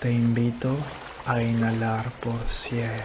Te 0.00 0.10
invito 0.10 0.78
a 1.26 1.42
inhalar 1.42 2.10
por 2.12 2.40
siete. 2.48 3.02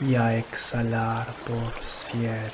Y 0.00 0.14
a 0.14 0.36
exhalar 0.36 1.32
por 1.46 1.72
siete. 1.82 2.50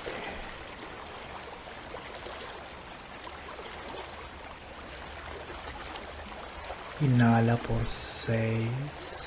Inhala 7.00 7.56
por 7.56 7.86
seis. 7.88 9.19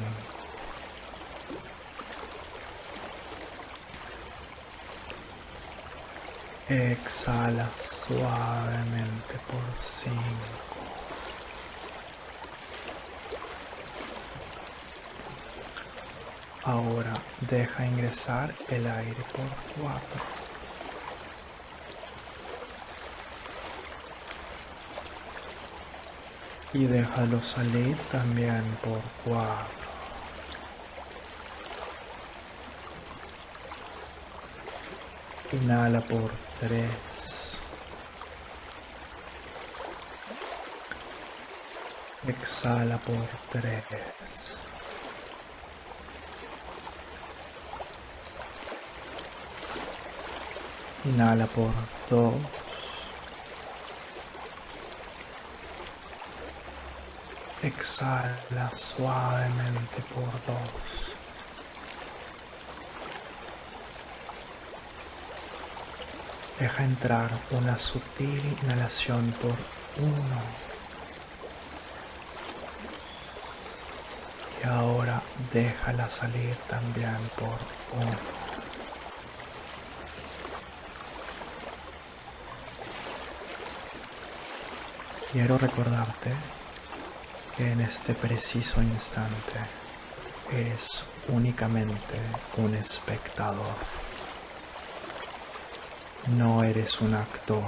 Exhala 6.69 7.67
suavemente 7.73 9.39
por 9.49 9.65
cinco. 9.79 10.80
Ahora 16.63 17.13
deja 17.49 17.85
ingresar 17.87 18.53
el 18.69 18.85
aire 18.85 19.23
por 19.33 19.49
cuatro. 19.75 20.21
Y 26.73 26.85
déjalo 26.85 27.41
salir 27.41 27.97
también 28.11 28.63
por 28.83 29.01
cuatro. 29.23 29.81
Inhala 35.53 35.99
por 36.01 36.31
tres. 36.59 37.59
Exhala 42.27 42.97
por 42.99 43.25
tres. 43.51 44.50
Inhala 51.03 51.47
por 51.47 51.71
dos. 52.09 52.35
Exhala 57.63 58.71
suavemente 58.75 60.01
por 60.13 60.31
dos. 60.45 60.91
Deja 66.59 66.83
entrar 66.83 67.31
una 67.49 67.79
sutil 67.79 68.57
inhalación 68.63 69.31
por 69.41 69.55
uno. 69.97 70.41
Y 74.63 74.67
ahora 74.67 75.23
déjala 75.51 76.07
salir 76.11 76.55
también 76.69 77.17
por 77.35 77.57
uno. 77.99 78.40
Quiero 85.31 85.57
recordarte 85.57 86.33
que 87.55 87.71
en 87.71 87.79
este 87.79 88.13
preciso 88.13 88.81
instante 88.81 89.53
eres 90.51 91.05
únicamente 91.29 92.19
un 92.57 92.75
espectador. 92.75 93.75
No 96.35 96.65
eres 96.65 96.99
un 96.99 97.13
actor. 97.15 97.63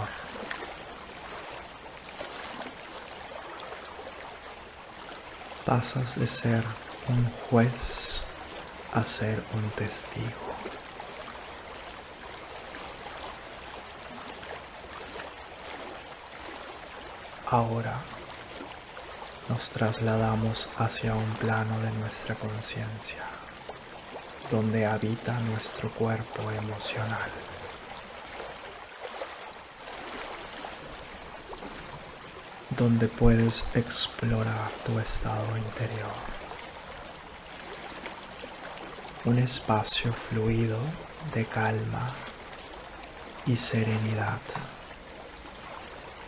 Pasas 5.65 6.19
de 6.19 6.27
ser 6.27 6.65
un 7.07 7.29
juez 7.49 8.23
a 8.91 9.05
ser 9.05 9.41
un 9.53 9.69
testigo. 9.69 10.42
Ahora 17.53 17.93
nos 19.47 19.69
trasladamos 19.69 20.67
hacia 20.79 21.13
un 21.13 21.33
plano 21.33 21.79
de 21.81 21.91
nuestra 21.91 22.33
conciencia, 22.33 23.21
donde 24.49 24.87
habita 24.87 25.39
nuestro 25.41 25.91
cuerpo 25.91 26.49
emocional. 26.49 27.29
donde 32.71 33.07
puedes 33.07 33.63
explorar 33.75 34.71
tu 34.83 34.97
estado 34.97 35.55
interior. 35.55 36.15
Un 39.25 39.37
espacio 39.37 40.11
fluido 40.11 40.79
de 41.35 41.45
calma 41.45 42.15
y 43.45 43.55
serenidad, 43.55 44.41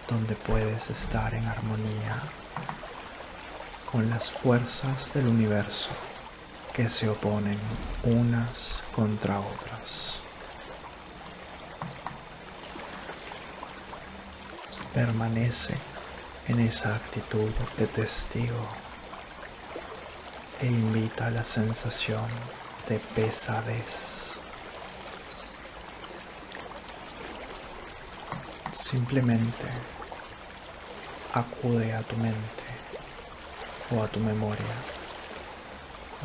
donde 0.08 0.36
puedes 0.36 0.90
estar 0.90 1.34
en 1.34 1.46
armonía 1.48 2.22
con 3.92 4.10
las 4.10 4.32
fuerzas 4.32 5.14
del 5.14 5.28
universo 5.28 5.90
que 6.74 6.90
se 6.90 7.08
oponen 7.08 7.58
unas 8.04 8.84
contra 8.94 9.40
otras. 9.40 10.22
Permanece 14.94 15.78
en 16.48 16.60
esa 16.60 16.96
actitud 16.96 17.50
de 17.78 17.88
testigo 17.88 18.68
e 20.62 20.68
invita 20.68 21.28
a 21.28 21.32
la 21.32 21.44
sensación 21.44 22.28
de 22.88 23.00
pesadez. 23.00 24.15
Simplemente 28.96 29.68
acude 31.34 31.94
a 31.94 32.02
tu 32.04 32.16
mente 32.16 32.64
o 33.92 34.02
a 34.02 34.08
tu 34.08 34.22
memoria 34.22 34.76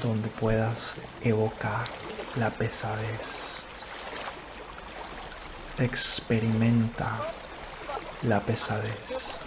donde 0.01 0.29
puedas 0.29 0.95
evocar 1.21 1.89
la 2.37 2.51
pesadez. 2.51 3.65
Experimenta 5.79 7.19
la 8.23 8.39
pesadez 8.39 9.41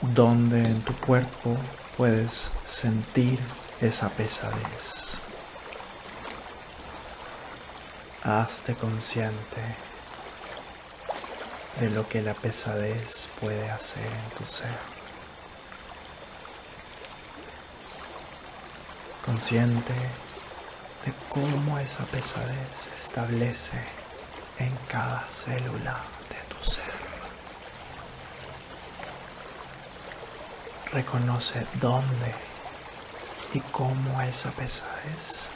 donde 0.00 0.60
en 0.64 0.80
tu 0.80 0.98
cuerpo 0.98 1.58
puedes 1.98 2.52
sentir 2.64 3.38
esa 3.82 4.08
pesadez. 4.08 5.03
Hazte 8.26 8.74
consciente 8.74 9.60
de 11.78 11.90
lo 11.90 12.08
que 12.08 12.22
la 12.22 12.32
pesadez 12.32 13.28
puede 13.38 13.70
hacer 13.70 14.06
en 14.06 14.30
tu 14.30 14.46
ser. 14.46 14.78
Consciente 19.26 19.92
de 19.92 21.12
cómo 21.28 21.78
esa 21.78 22.04
pesadez 22.06 22.68
se 22.72 22.94
establece 22.94 23.78
en 24.58 24.74
cada 24.88 25.26
célula 25.28 26.00
de 26.30 26.54
tu 26.54 26.70
ser. 26.70 26.94
Reconoce 30.92 31.66
dónde 31.74 32.34
y 33.52 33.60
cómo 33.60 34.22
esa 34.22 34.50
pesadez 34.52 35.50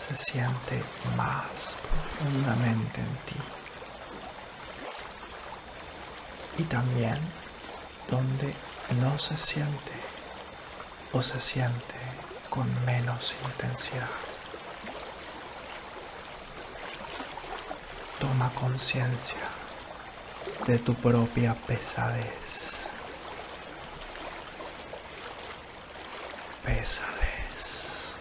se 0.00 0.16
siente 0.16 0.82
más 1.16 1.76
profundamente 1.88 3.00
en 3.00 3.16
ti. 3.26 3.36
Y 6.58 6.64
también 6.64 7.18
dónde 8.08 8.54
no 9.00 9.18
se 9.18 9.36
siente 9.36 9.92
o 11.12 11.22
se 11.22 11.40
siente 11.40 11.96
con 12.48 12.66
menos 12.84 13.34
intensidad. 13.44 14.08
Toma 18.18 18.50
conciencia 18.54 19.38
de 20.66 20.78
tu 20.78 20.94
propia 20.94 21.54
pesadez. 21.54 22.90
Pesadez. 26.64 28.14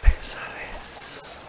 Pesadez. 0.00 1.40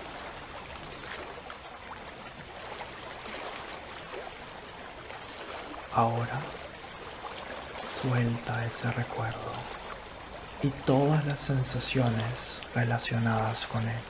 Ahora 5.96 6.40
suelta 7.84 8.66
ese 8.66 8.92
recuerdo 8.92 9.52
y 10.64 10.70
todas 10.70 11.24
las 11.26 11.40
sensaciones 11.40 12.62
relacionadas 12.74 13.68
con 13.68 13.88
él. 13.88 14.02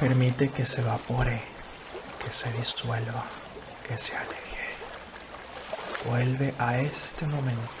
Permite 0.00 0.48
que 0.48 0.64
se 0.64 0.80
evapore, 0.80 1.42
que 2.24 2.32
se 2.32 2.50
disuelva, 2.52 3.24
que 3.86 3.98
se 3.98 4.16
aleje. 4.16 4.68
Vuelve 6.08 6.54
a 6.58 6.78
este 6.78 7.26
momento 7.26 7.74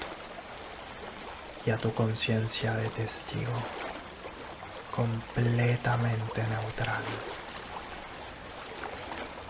y 1.64 1.70
a 1.70 1.78
tu 1.78 1.94
conciencia 1.94 2.74
de 2.74 2.88
testigo 2.90 3.52
completamente 4.94 6.42
neutral. 6.42 7.02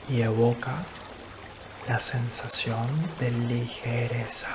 Y 0.08 0.20
evoca 0.22 0.84
la 1.88 1.98
sensación 1.98 2.86
de 3.18 3.30
ligereza. 3.30 4.48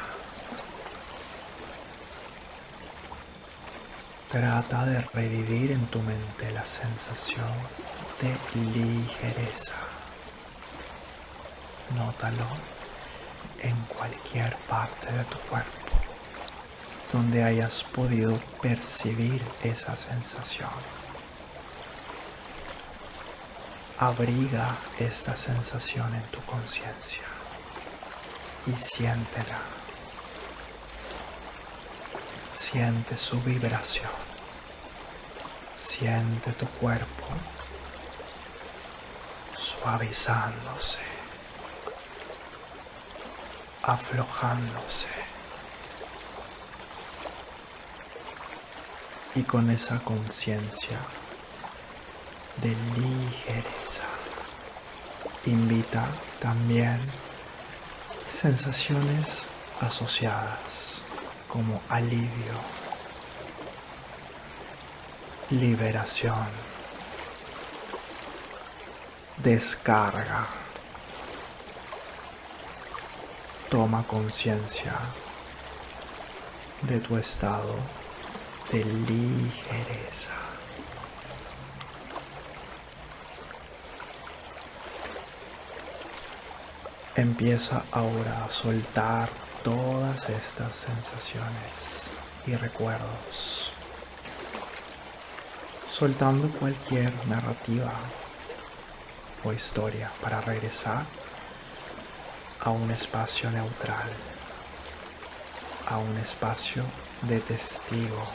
Trata 4.32 4.86
de 4.86 5.02
revivir 5.02 5.72
en 5.72 5.88
tu 5.88 6.00
mente 6.02 6.52
la 6.52 6.66
sensación 6.66 7.52
de 8.22 8.62
ligereza. 8.72 9.74
Nótalo 11.96 12.46
en 13.62 13.76
cualquier 13.86 14.56
parte 14.70 15.12
de 15.12 15.24
tu 15.26 15.38
cuerpo 15.50 15.84
donde 17.12 17.44
hayas 17.44 17.84
podido 17.84 18.40
percibir 18.62 19.42
esa 19.64 19.96
sensación. 19.98 21.03
Abriga 24.06 24.76
esta 25.00 25.34
sensación 25.38 26.14
en 26.14 26.24
tu 26.24 26.42
conciencia 26.42 27.24
y 28.68 28.76
siéntela. 28.76 29.62
Siente 32.50 33.16
su 33.16 33.40
vibración. 33.44 34.12
Siente 35.78 36.52
tu 36.52 36.68
cuerpo 36.68 37.28
suavizándose, 39.56 41.00
aflojándose. 43.84 45.08
Y 49.34 49.44
con 49.44 49.70
esa 49.70 49.98
conciencia 50.00 51.00
de 52.58 52.76
ligereza, 52.96 54.04
invita 55.46 56.06
también 56.40 57.00
sensaciones 58.30 59.48
asociadas 59.82 61.02
como 61.48 61.82
alivio, 61.90 62.54
liberación, 65.50 66.48
descarga. 69.38 70.48
Toma 73.70 74.04
conciencia 74.04 74.94
de 76.84 77.00
tu 77.00 77.18
estado 77.18 77.76
de 78.72 78.84
ligereza. 78.84 80.43
Empieza 87.16 87.84
ahora 87.92 88.46
a 88.46 88.50
soltar 88.50 89.30
todas 89.64 90.30
estas 90.30 90.74
sensaciones 90.74 92.12
y 92.48 92.56
recuerdos, 92.56 93.72
soltando 95.92 96.50
cualquier 96.50 97.14
narrativa 97.28 97.94
o 99.44 99.54
historia 99.54 100.12
para 100.24 100.42
regresar 100.42 101.06
a 102.60 102.72
un 102.72 102.90
espacio 102.90 103.52
neutral, 103.52 104.12
a 105.86 106.00
un 106.00 106.18
espacio 106.18 106.84
de 107.22 107.40
testigo. 107.40 108.28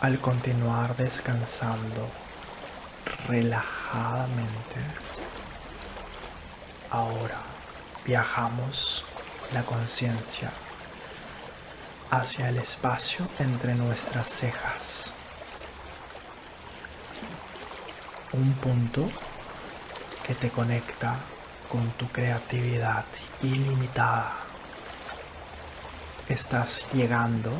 Al 0.00 0.18
continuar 0.18 0.96
descansando 0.96 2.08
relajadamente, 3.28 4.76
ahora 6.88 7.42
viajamos 8.06 9.04
la 9.52 9.62
conciencia 9.62 10.50
hacia 12.10 12.48
el 12.48 12.56
espacio 12.56 13.28
entre 13.38 13.74
nuestras 13.74 14.26
cejas. 14.26 15.12
Un 18.32 18.54
punto 18.54 19.06
que 20.26 20.34
te 20.34 20.48
conecta 20.48 21.16
con 21.68 21.90
tu 21.90 22.08
creatividad 22.08 23.04
ilimitada. 23.42 24.32
Estás 26.26 26.86
llegando 26.94 27.52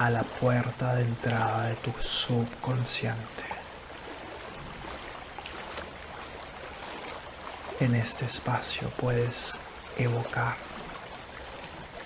a 0.00 0.08
la 0.08 0.22
puerta 0.22 0.94
de 0.94 1.02
entrada 1.02 1.66
de 1.66 1.74
tu 1.74 1.92
subconsciente. 2.00 3.44
En 7.80 7.94
este 7.94 8.24
espacio 8.24 8.88
puedes 8.96 9.58
evocar 9.98 10.56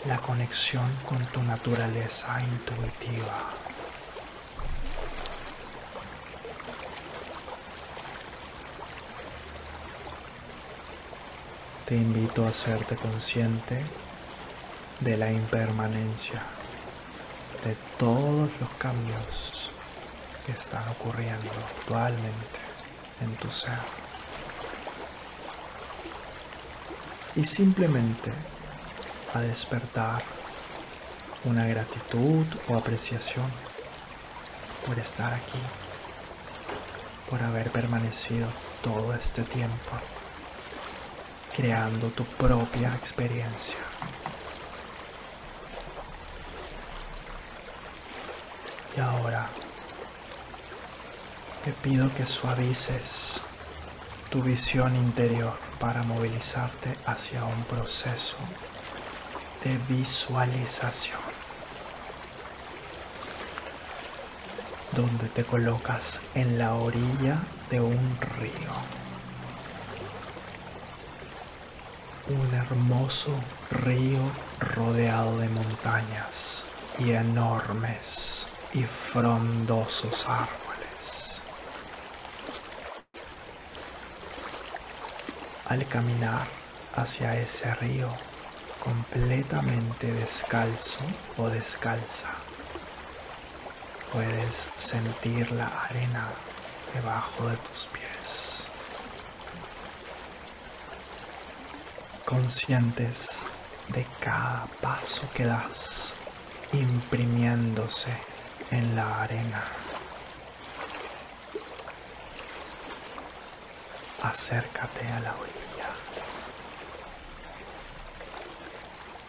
la 0.06 0.18
conexión 0.18 0.92
con 1.08 1.24
tu 1.26 1.40
naturaleza 1.44 2.40
intuitiva. 2.40 3.52
Te 11.86 11.94
invito 11.94 12.44
a 12.44 12.48
hacerte 12.48 12.96
consciente 12.96 13.84
de 14.98 15.16
la 15.16 15.30
impermanencia 15.30 16.42
de 17.64 17.76
todos 17.98 18.50
los 18.60 18.70
cambios 18.78 19.70
que 20.44 20.52
están 20.52 20.86
ocurriendo 20.88 21.50
actualmente 21.78 22.60
en 23.20 23.34
tu 23.36 23.50
ser. 23.50 23.78
Y 27.34 27.44
simplemente 27.44 28.32
a 29.32 29.40
despertar 29.40 30.22
una 31.44 31.66
gratitud 31.66 32.46
o 32.68 32.76
apreciación 32.76 33.50
por 34.86 34.98
estar 34.98 35.32
aquí, 35.32 35.58
por 37.28 37.42
haber 37.42 37.70
permanecido 37.70 38.48
todo 38.82 39.14
este 39.14 39.42
tiempo 39.42 39.92
creando 41.54 42.08
tu 42.08 42.24
propia 42.24 42.92
experiencia. 42.94 43.78
Y 48.96 49.00
ahora 49.00 49.48
te 51.64 51.72
pido 51.72 52.12
que 52.14 52.26
suavices 52.26 53.40
tu 54.30 54.42
visión 54.42 54.94
interior 54.96 55.58
para 55.80 56.02
movilizarte 56.02 56.96
hacia 57.06 57.44
un 57.44 57.64
proceso 57.64 58.36
de 59.64 59.78
visualización 59.88 61.20
donde 64.94 65.28
te 65.28 65.44
colocas 65.44 66.20
en 66.34 66.58
la 66.58 66.74
orilla 66.74 67.38
de 67.70 67.80
un 67.80 68.18
río. 68.38 68.74
Un 72.28 72.54
hermoso 72.54 73.34
río 73.70 74.20
rodeado 74.60 75.38
de 75.38 75.48
montañas 75.48 76.64
y 76.98 77.10
enormes 77.10 78.43
y 78.74 78.82
frondosos 78.82 80.26
árboles. 80.26 81.40
Al 85.66 85.86
caminar 85.86 86.46
hacia 86.96 87.40
ese 87.40 87.72
río, 87.76 88.08
completamente 88.82 90.12
descalzo 90.12 90.98
o 91.38 91.48
descalza. 91.48 92.30
Puedes 94.12 94.70
sentir 94.76 95.50
la 95.52 95.66
arena 95.66 96.32
debajo 96.92 97.48
de 97.48 97.56
tus 97.56 97.86
pies. 97.86 98.64
Conscientes 102.24 103.42
de 103.88 104.04
cada 104.20 104.66
paso 104.80 105.22
que 105.32 105.44
das, 105.44 106.12
imprimiéndose 106.72 108.33
en 108.74 108.96
la 108.96 109.22
arena. 109.22 109.62
Acércate 114.22 115.06
a 115.06 115.20
la 115.20 115.34
orilla 115.34 115.90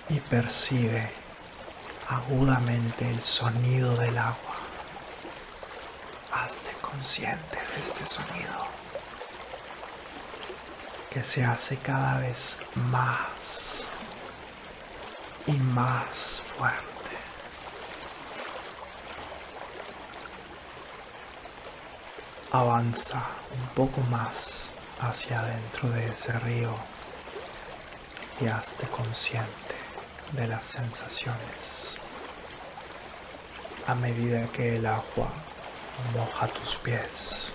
y 0.10 0.20
percibe 0.20 1.12
agudamente 2.10 3.08
el 3.10 3.22
sonido 3.22 3.96
del 3.96 4.18
agua. 4.18 4.56
Hazte 6.34 6.72
consciente 6.82 7.60
de 7.76 7.82
este 7.82 8.06
sonido 8.06 8.66
que 11.12 11.24
se 11.24 11.46
hace 11.46 11.78
cada 11.78 12.18
vez 12.18 12.58
más 12.76 13.88
y 15.46 15.54
más 15.54 16.42
fuerte. 16.58 16.95
Avanza 22.58 23.22
un 23.52 23.68
poco 23.76 24.00
más 24.04 24.72
hacia 25.02 25.42
adentro 25.42 25.90
de 25.90 26.08
ese 26.08 26.32
río 26.40 26.74
y 28.40 28.48
hazte 28.48 28.88
consciente 28.88 29.76
de 30.32 30.48
las 30.48 30.66
sensaciones. 30.66 31.96
A 33.86 33.94
medida 33.96 34.48
que 34.54 34.78
el 34.78 34.86
agua 34.86 35.28
moja 36.14 36.48
tus 36.48 36.78
pies 36.78 37.50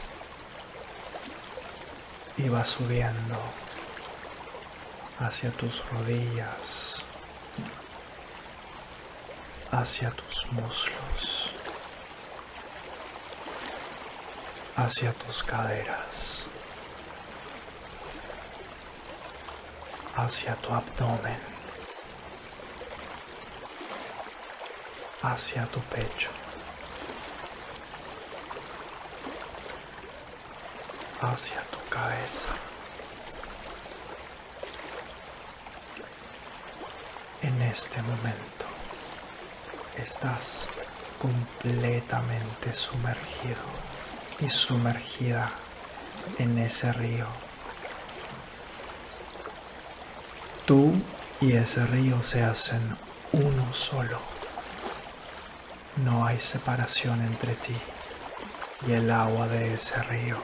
y 2.37 2.51
va 2.51 2.63
subiendo 2.63 3.39
hacia 5.19 5.51
tus 5.53 5.83
rodillas, 5.91 6.97
hacia 9.71 10.11
tus 10.11 10.47
muslos, 10.53 11.53
hacia 14.77 15.13
tus 15.13 15.43
caderas. 15.43 16.47
hacia 20.15 20.55
tu 20.57 20.73
abdomen, 20.75 21.39
hacia 25.23 25.65
tu 25.67 25.81
pecho, 25.81 26.31
hacia 31.23 31.61
tu 31.71 31.79
cabeza. 31.89 32.49
En 37.43 37.63
este 37.63 38.03
momento 38.03 38.67
estás 39.97 40.69
completamente 41.19 42.75
sumergido 42.75 43.90
y 44.41 44.51
sumergida 44.51 45.51
en 46.39 46.59
ese 46.59 46.93
río 46.93 47.27
Tú 50.71 50.95
y 51.41 51.55
ese 51.55 51.85
río 51.85 52.23
se 52.23 52.45
hacen 52.45 52.97
uno 53.33 53.75
solo. 53.75 54.21
No 55.97 56.25
hay 56.25 56.39
separación 56.39 57.21
entre 57.23 57.57
ti 57.57 57.75
y 58.87 58.93
el 58.93 59.11
agua 59.11 59.49
de 59.49 59.75
ese 59.75 60.01
río. 60.05 60.39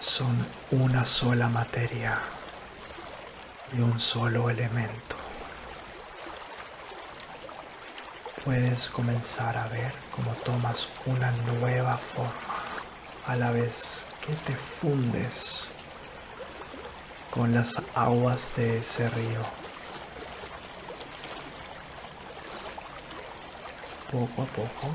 Son 0.00 0.44
una 0.72 1.04
sola 1.04 1.48
materia 1.48 2.18
y 3.78 3.80
un 3.80 4.00
solo 4.00 4.50
elemento. 4.50 5.23
Puedes 8.44 8.88
comenzar 8.88 9.56
a 9.56 9.68
ver 9.68 9.92
cómo 10.14 10.30
tomas 10.44 10.88
una 11.06 11.30
nueva 11.30 11.96
forma 11.96 12.30
a 13.26 13.36
la 13.36 13.50
vez 13.50 14.04
que 14.20 14.34
te 14.34 14.54
fundes 14.54 15.70
con 17.30 17.54
las 17.54 17.82
aguas 17.94 18.52
de 18.54 18.80
ese 18.80 19.08
río. 19.08 19.40
Poco 24.12 24.42
a 24.42 24.46
poco, 24.46 24.94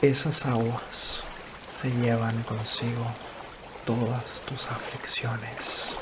esas 0.00 0.46
aguas 0.46 1.22
se 1.66 1.90
llevan 1.90 2.42
consigo 2.44 3.06
todas 3.84 4.40
tus 4.46 4.70
aflicciones, 4.70 5.96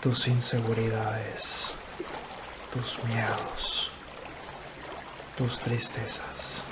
tus 0.00 0.28
inseguridades, 0.28 1.74
tus 2.74 3.04
miedos, 3.04 3.92
tus 5.38 5.60
tristezas. 5.60 6.64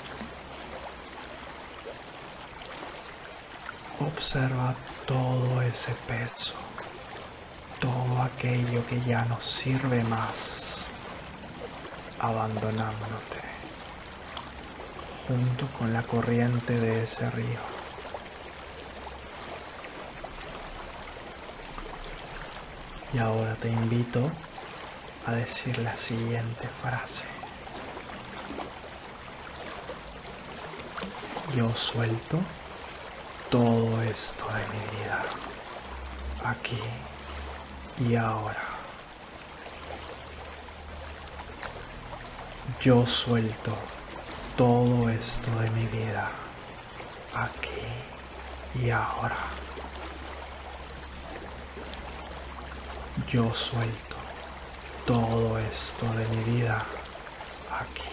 Observa 4.01 4.75
todo 5.07 5.61
ese 5.61 5.93
peso, 6.05 6.55
todo 7.79 8.21
aquello 8.21 8.85
que 8.85 9.01
ya 9.05 9.23
no 9.25 9.39
sirve 9.39 10.03
más, 10.03 10.87
abandonándote 12.19 13.39
junto 15.25 15.67
con 15.77 15.93
la 15.93 16.03
corriente 16.03 16.77
de 16.77 17.03
ese 17.03 17.31
río. 17.31 17.61
Y 23.13 23.19
ahora 23.19 23.55
te 23.55 23.69
invito 23.69 24.29
a 25.25 25.31
decir 25.31 25.77
la 25.79 25.95
siguiente 25.95 26.67
frase. 26.81 27.23
Yo 31.55 31.73
suelto 31.75 32.39
todo 33.49 34.01
esto 34.01 34.45
de 34.47 34.67
mi 34.67 34.97
vida, 34.97 35.23
aquí 36.43 36.79
y 37.99 38.15
ahora. 38.15 38.63
Yo 42.81 43.05
suelto 43.05 43.77
todo 44.57 45.09
esto 45.09 45.49
de 45.59 45.69
mi 45.69 45.85
vida, 45.87 46.31
aquí 47.33 48.83
y 48.83 48.89
ahora. 48.89 49.37
Yo 53.27 53.53
suelto 53.53 54.12
todo 55.05 55.59
esto 55.59 56.05
de 56.13 56.25
mi 56.27 56.43
vida, 56.43 56.83
aquí 57.69 58.03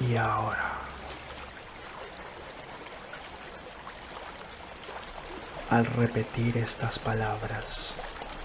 y 0.00 0.16
ahora. 0.16 0.82
al 5.72 5.86
repetir 5.86 6.58
estas 6.58 6.98
palabras 6.98 7.94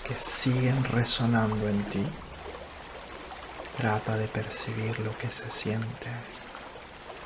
que 0.07 0.17
siguen 0.17 0.81
resonando 0.85 1.67
en 1.67 1.83
ti, 1.89 2.05
trata 3.75 4.15
de 4.15 4.29
percibir 4.29 4.97
lo 4.99 5.17
que 5.17 5.29
se 5.33 5.51
siente 5.51 6.07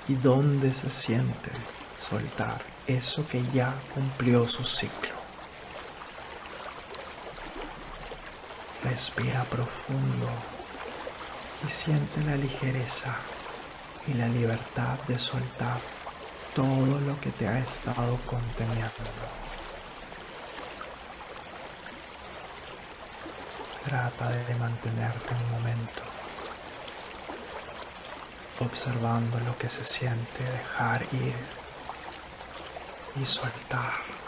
y 0.07 0.15
dónde 0.15 0.73
se 0.73 0.89
siente 0.89 1.51
soltar 1.99 2.63
eso 2.87 3.27
que 3.27 3.43
ya 3.53 3.75
cumplió 3.93 4.47
su 4.47 4.63
ciclo. 4.63 5.20
Respira 8.91 9.45
profundo 9.45 10.27
y 11.65 11.69
siente 11.69 12.21
la 12.25 12.35
ligereza 12.35 13.15
y 14.05 14.15
la 14.15 14.27
libertad 14.27 14.99
de 15.07 15.17
soltar 15.17 15.79
todo 16.53 16.99
lo 16.99 17.17
que 17.21 17.29
te 17.31 17.47
ha 17.47 17.59
estado 17.59 18.17
conteniendo. 18.25 18.91
Trata 23.85 24.29
de 24.29 24.55
mantenerte 24.55 25.35
un 25.35 25.51
momento 25.51 26.03
observando 28.59 29.39
lo 29.39 29.57
que 29.57 29.69
se 29.69 29.85
siente 29.85 30.43
dejar 30.43 31.03
ir 31.13 31.35
y 33.15 33.25
soltar. 33.25 34.20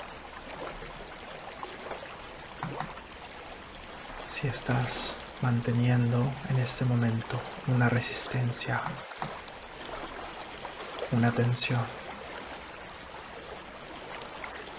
Si 4.43 4.49
estás 4.49 5.15
manteniendo 5.41 6.29
en 6.49 6.59
este 6.59 6.83
momento 6.83 7.39
una 7.67 7.87
resistencia, 7.87 8.81
una 11.13 11.31
tensión, 11.31 11.79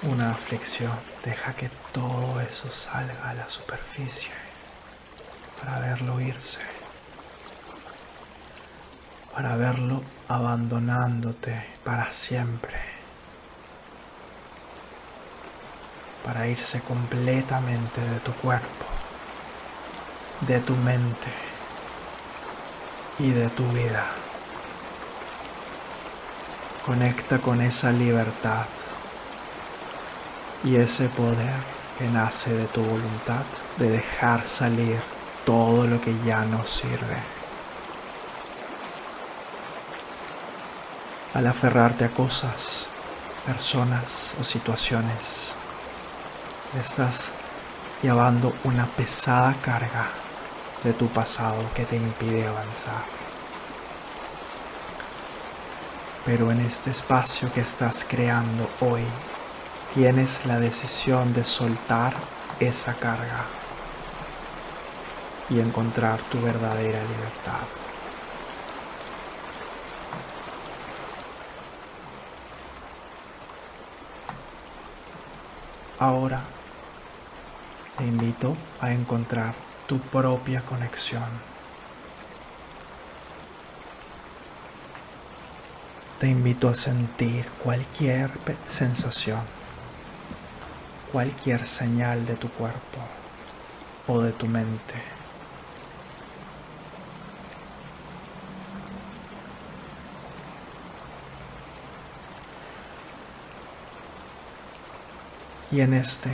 una 0.02 0.32
aflicción. 0.32 0.92
Deja 1.24 1.54
que 1.54 1.70
todo 1.94 2.42
eso 2.42 2.70
salga 2.70 3.30
a 3.30 3.32
la 3.32 3.48
superficie 3.48 4.32
para 5.58 5.78
verlo 5.78 6.20
irse, 6.20 6.60
para 9.32 9.56
verlo 9.56 10.02
abandonándote 10.28 11.64
para 11.82 12.12
siempre, 12.12 12.78
para 16.22 16.48
irse 16.48 16.82
completamente 16.82 18.02
de 18.02 18.20
tu 18.20 18.34
cuerpo, 18.34 18.84
de 20.41 20.61
tu 20.61 20.74
mente 20.74 21.28
y 23.18 23.30
de 23.30 23.49
tu 23.49 23.66
vida. 23.68 24.05
Conecta 26.85 27.39
con 27.39 27.61
esa 27.61 27.93
libertad 27.93 28.66
y 30.64 30.76
ese 30.76 31.09
poder 31.09 31.55
que 31.99 32.09
nace 32.09 32.53
de 32.53 32.66
tu 32.66 32.82
voluntad 32.82 33.45
de 33.78 33.91
dejar 33.91 34.47
salir 34.47 34.99
todo 35.47 35.87
lo 35.87 36.01
que 36.01 36.14
ya 36.24 36.45
no 36.45 36.64
sirve. 36.66 37.16
Al 41.32 41.47
aferrarte 41.47 42.05
a 42.05 42.11
cosas, 42.11 42.89
personas 43.47 44.35
o 44.41 44.45
situaciones, 44.45 45.55
estás 46.78 47.32
llevando 48.03 48.53
una 48.64 48.87
pesada 48.87 49.55
carga 49.62 50.23
de 50.85 50.93
tu 50.93 51.09
pasado 51.09 51.62
que 51.74 51.87
te 51.87 51.97
impide 51.97 52.47
avanzar. 52.47 53.03
Pero 56.26 56.53
en 56.53 56.61
este 56.61 56.91
espacio 56.91 57.53
que 57.53 57.61
estás 57.61 58.07
creando 58.09 58.68
hoy, 58.80 59.05
tienes 59.95 60.45
la 60.47 60.61
decisión 60.61 61.32
de 61.35 61.45
soltar 61.45 62.14
esa 62.61 62.95
carga 62.95 63.45
y 65.51 65.61
encontrar 65.61 66.20
tu 66.30 66.41
verdadera 66.41 67.03
libertad. 67.03 67.68
Ahora 75.99 76.43
te 77.97 78.05
invito 78.05 78.57
a 78.80 78.93
encontrar 78.93 79.55
tu 79.87 79.99
propia 79.99 80.62
conexión. 80.62 81.28
Te 86.18 86.28
invito 86.28 86.68
a 86.68 86.74
sentir 86.74 87.47
cualquier 87.62 88.30
sensación, 88.66 89.43
cualquier 91.12 91.66
señal 91.66 92.24
de 92.24 92.37
tu 92.37 92.49
cuerpo 92.51 93.01
o 94.07 94.22
de 94.22 94.32
tu 94.32 94.47
mente. 94.47 94.95
Y 105.70 105.80
en 105.80 105.93
este, 105.93 106.30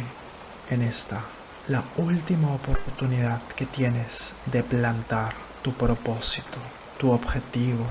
en 0.68 0.82
esta 0.82 1.24
la 1.70 1.84
última 1.98 2.52
oportunidad 2.52 3.42
que 3.54 3.64
tienes 3.64 4.34
de 4.46 4.64
plantar 4.64 5.34
tu 5.62 5.72
propósito, 5.72 6.58
tu 6.98 7.12
objetivo, 7.12 7.86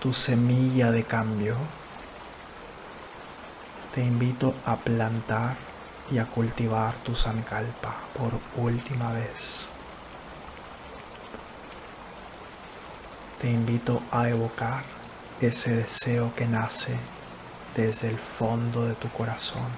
tu 0.00 0.12
semilla 0.12 0.90
de 0.90 1.04
cambio, 1.04 1.54
te 3.94 4.02
invito 4.02 4.56
a 4.64 4.78
plantar 4.78 5.54
y 6.10 6.18
a 6.18 6.26
cultivar 6.26 6.96
tu 7.04 7.14
sankalpa 7.14 7.94
por 8.18 8.32
última 8.56 9.12
vez. 9.12 9.68
Te 13.40 13.48
invito 13.48 14.02
a 14.10 14.28
evocar 14.28 14.82
ese 15.40 15.76
deseo 15.76 16.34
que 16.34 16.48
nace 16.48 16.96
desde 17.76 18.08
el 18.08 18.18
fondo 18.18 18.86
de 18.86 18.94
tu 18.94 19.08
corazón 19.10 19.68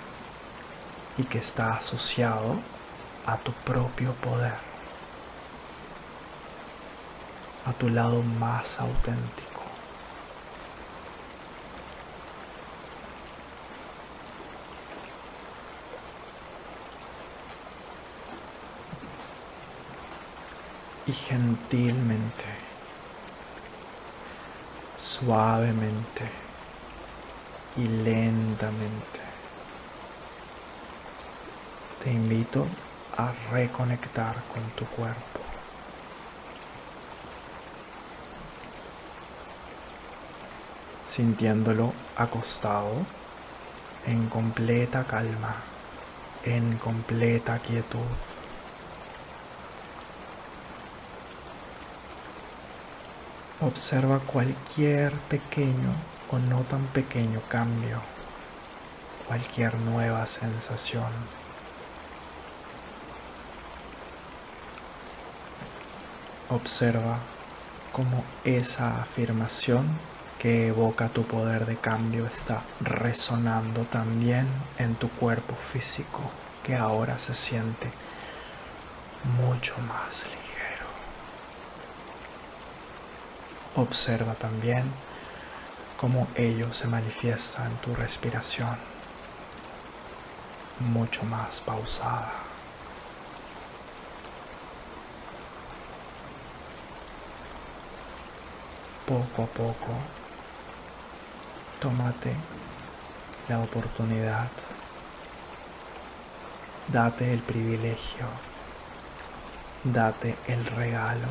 y 1.19 1.25
que 1.25 1.37
está 1.37 1.75
asociado 1.75 2.57
a 3.27 3.37
tu 3.37 3.53
propio 3.53 4.13
poder, 4.15 4.55
a 7.67 7.73
tu 7.73 7.89
lado 7.89 8.23
más 8.23 8.81
auténtico. 8.81 9.63
Y 21.07 21.13
gentilmente, 21.13 22.45
suavemente 24.97 26.29
y 27.77 27.89
lentamente, 27.89 29.21
te 32.03 32.11
invito 32.13 32.67
a 33.17 33.33
reconectar 33.51 34.37
con 34.53 34.63
tu 34.71 34.87
cuerpo. 34.87 35.41
Sintiéndolo 41.05 41.93
acostado 42.17 43.05
en 44.07 44.29
completa 44.29 45.05
calma, 45.05 45.57
en 46.45 46.79
completa 46.79 47.59
quietud. 47.59 48.01
Observa 53.61 54.19
cualquier 54.21 55.13
pequeño 55.29 55.95
o 56.31 56.39
no 56.39 56.63
tan 56.63 56.85
pequeño 56.87 57.41
cambio, 57.49 58.01
cualquier 59.29 59.75
nueva 59.77 60.27
sensación. 60.27 61.42
Observa 66.53 67.17
cómo 67.93 68.25
esa 68.45 69.01
afirmación 69.01 69.87
que 70.39 70.67
evoca 70.67 71.09
tu 71.09 71.25
poder 71.25 71.65
de 71.65 71.79
cambio 71.79 72.27
está 72.27 72.63
resonando 72.81 73.87
también 73.87 74.47
en 74.77 74.95
tu 74.97 75.09
cuerpo 75.09 75.55
físico 75.55 76.21
que 76.63 76.75
ahora 76.75 77.19
se 77.19 77.33
siente 77.33 77.91
mucho 79.41 79.75
más 79.89 80.25
ligero. 80.25 80.87
Observa 83.77 84.35
también 84.35 84.85
cómo 85.99 86.29
ello 86.35 86.71
se 86.75 86.87
manifiesta 86.87 87.65
en 87.65 87.77
tu 87.77 87.95
respiración 87.95 88.77
mucho 90.81 91.25
más 91.25 91.63
pausada. 91.63 92.52
Poco 99.13 99.43
a 99.43 99.47
poco, 99.47 99.93
tómate 101.81 102.35
la 103.47 103.59
oportunidad, 103.59 104.49
date 106.89 107.31
el 107.35 107.41
privilegio, 107.41 108.25
date 109.85 110.35
el 110.47 110.65
regalo 110.65 111.29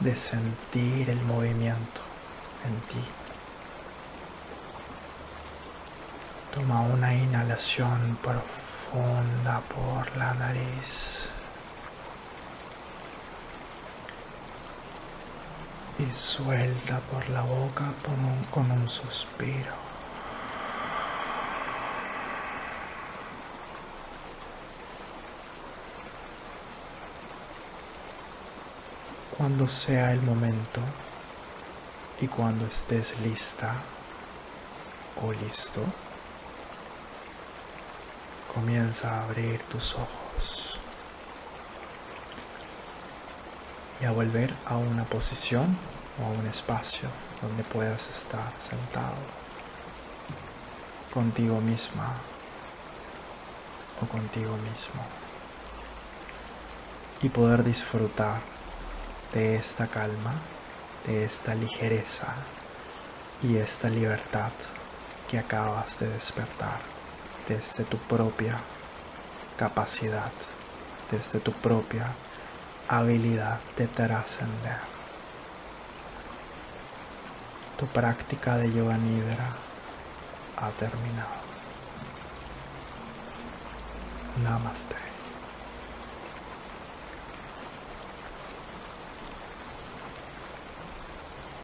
de 0.00 0.16
sentir 0.16 1.08
el 1.08 1.22
movimiento 1.22 2.00
en 2.66 2.80
ti. 2.88 3.04
Toma 6.52 6.80
una 6.80 7.14
inhalación 7.14 8.18
profunda 8.20 9.60
por 9.68 10.16
la 10.16 10.34
nariz. 10.34 11.30
Y 16.00 16.12
suelta 16.12 17.00
por 17.10 17.28
la 17.28 17.42
boca 17.42 17.92
con 18.50 18.70
un 18.70 18.88
suspiro. 18.88 19.74
Cuando 29.36 29.68
sea 29.68 30.12
el 30.12 30.22
momento 30.22 30.80
y 32.20 32.28
cuando 32.28 32.66
estés 32.66 33.18
lista 33.20 33.74
o 35.22 35.32
listo, 35.32 35.82
comienza 38.54 39.16
a 39.16 39.24
abrir 39.24 39.62
tus 39.64 39.94
ojos 39.94 40.69
y 44.00 44.04
a 44.04 44.12
volver 44.12 44.54
a 44.66 44.76
una 44.76 45.04
posición 45.04 45.76
o 46.20 46.26
a 46.26 46.28
un 46.28 46.46
espacio 46.46 47.08
donde 47.42 47.62
puedas 47.64 48.08
estar 48.08 48.52
sentado 48.58 49.16
contigo 51.12 51.60
misma 51.60 52.14
o 54.00 54.06
contigo 54.06 54.56
mismo. 54.56 55.02
Y 57.22 57.28
poder 57.28 57.62
disfrutar 57.62 58.40
de 59.32 59.56
esta 59.56 59.86
calma, 59.86 60.34
de 61.06 61.24
esta 61.24 61.54
ligereza 61.54 62.34
y 63.42 63.56
esta 63.56 63.88
libertad 63.88 64.52
que 65.28 65.38
acabas 65.38 65.98
de 65.98 66.08
despertar 66.08 66.80
desde 67.48 67.84
tu 67.84 67.98
propia 67.98 68.58
capacidad, 69.56 70.32
desde 71.10 71.40
tu 71.40 71.52
propia 71.52 72.06
habilidad 72.90 73.60
de 73.76 73.86
trascender. 73.86 74.80
Tu 77.78 77.86
práctica 77.86 78.56
de 78.56 78.72
yoga 78.72 78.98
nidra 78.98 79.54
ha 80.56 80.70
terminado. 80.70 81.40
Namaste. 84.42 85.09